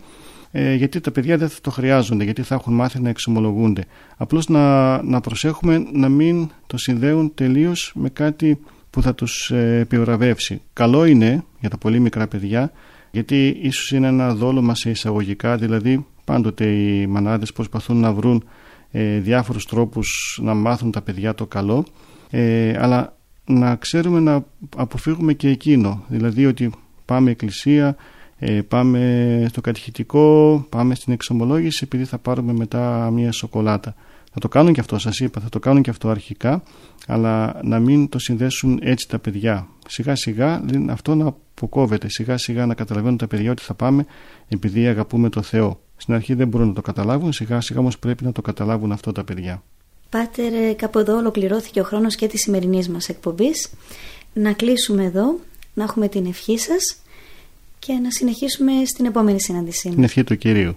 ε, 0.50 0.74
γιατί 0.74 1.00
τα 1.00 1.10
παιδιά 1.10 1.36
δεν 1.36 1.48
θα 1.48 1.58
το 1.60 1.70
χρειάζονται, 1.70 2.24
γιατί 2.24 2.42
θα 2.42 2.54
έχουν 2.54 2.74
μάθει 2.74 3.00
να 3.00 3.08
εξομολογούνται. 3.08 3.84
Απλώς 4.16 4.48
να, 4.48 5.02
να 5.02 5.20
προσέχουμε 5.20 5.86
να 5.92 6.08
μην 6.08 6.50
το 6.66 6.76
συνδέουν 6.76 7.34
τελείως 7.34 7.92
με 7.94 8.08
κάτι 8.08 8.58
που 8.90 9.02
θα 9.02 9.14
τους 9.14 9.50
ε, 9.50 9.78
επιβραβεύσει. 9.78 10.62
Καλό 10.72 11.04
είναι 11.04 11.44
για 11.60 11.70
τα 11.70 11.78
πολύ 11.78 12.00
μικρά 12.00 12.26
παιδιά, 12.26 12.72
γιατί 13.10 13.58
ίσως 13.62 13.90
είναι 13.90 14.06
ένα 14.06 14.34
δόλωμα 14.34 14.74
σε 14.74 14.90
εισαγωγικά, 14.90 15.56
δηλαδή 15.56 16.06
πάντοτε 16.24 16.64
οι 16.64 17.06
μανάδες 17.06 17.52
προσπαθούν 17.52 17.96
να 17.96 18.12
βρουν 18.12 18.44
ε, 18.98 19.18
διάφορους 19.18 19.66
τρόπους 19.66 20.40
να 20.42 20.54
μάθουν 20.54 20.90
τα 20.90 21.02
παιδιά 21.02 21.34
το 21.34 21.46
καλό, 21.46 21.84
ε, 22.30 22.76
αλλά 22.78 23.16
να 23.44 23.76
ξέρουμε 23.76 24.20
να 24.20 24.44
αποφύγουμε 24.76 25.32
και 25.32 25.48
εκείνο, 25.48 26.04
δηλαδή 26.08 26.46
ότι 26.46 26.70
πάμε 27.04 27.30
εκκλησία, 27.30 27.96
ε, 28.38 28.60
πάμε 28.68 29.46
στο 29.48 29.60
κατηχητικό, 29.60 30.66
πάμε 30.68 30.94
στην 30.94 31.12
εξομολόγηση 31.12 31.80
επειδή 31.84 32.04
θα 32.04 32.18
πάρουμε 32.18 32.52
μετά 32.52 33.10
μια 33.10 33.32
σοκολάτα. 33.32 33.94
Θα 34.32 34.40
το 34.40 34.48
κάνουν 34.48 34.72
και 34.72 34.80
αυτό, 34.80 34.98
σας 34.98 35.20
είπα, 35.20 35.40
θα 35.40 35.48
το 35.48 35.58
κάνουν 35.58 35.82
και 35.82 35.90
αυτό 35.90 36.08
αρχικά, 36.08 36.62
αλλά 37.06 37.60
να 37.62 37.78
μην 37.78 38.08
το 38.08 38.18
συνδέσουν 38.18 38.78
έτσι 38.82 39.08
τα 39.08 39.18
παιδιά. 39.18 39.68
Σιγά 39.88 40.14
σιγά 40.14 40.62
αυτό 40.88 41.14
να 41.14 41.26
αποκόβεται, 41.26 42.08
σιγά 42.08 42.36
σιγά 42.36 42.66
να 42.66 42.74
καταλαβαίνουν 42.74 43.16
τα 43.16 43.26
παιδιά 43.26 43.50
ότι 43.50 43.62
θα 43.62 43.74
πάμε 43.74 44.06
επειδή 44.48 44.86
αγαπούμε 44.86 45.28
το 45.28 45.42
Θεό. 45.42 45.80
Στην 45.96 46.14
αρχή 46.14 46.34
δεν 46.34 46.48
μπορούν 46.48 46.68
να 46.68 46.74
το 46.74 46.80
καταλάβουν, 46.80 47.32
σιγά 47.32 47.60
σιγά 47.60 47.80
όμως 47.80 47.98
πρέπει 47.98 48.24
να 48.24 48.32
το 48.32 48.42
καταλάβουν 48.42 48.92
αυτό 48.92 49.12
τα 49.12 49.24
παιδιά. 49.24 49.62
Πάτερ, 50.10 50.52
ε, 50.52 50.72
κάπου 50.72 50.98
εδώ 50.98 51.16
ολοκληρώθηκε 51.16 51.80
ο 51.80 51.84
χρόνος 51.84 52.14
και 52.14 52.26
της 52.26 52.40
σημερινής 52.40 52.88
μας 52.88 53.08
εκπομπής. 53.08 53.70
Να 54.32 54.52
κλείσουμε 54.52 55.04
εδώ, 55.04 55.38
να 55.74 55.84
έχουμε 55.84 56.08
την 56.08 56.26
ευχή 56.26 56.58
σας 56.58 56.96
και 57.78 57.92
να 57.92 58.10
συνεχίσουμε 58.10 58.72
στην 58.84 59.04
επόμενη 59.04 59.40
συνάντησή 59.40 59.90
Την 59.90 60.04
ευχή 60.04 60.24
του 60.24 60.36
Κυρίου. 60.36 60.76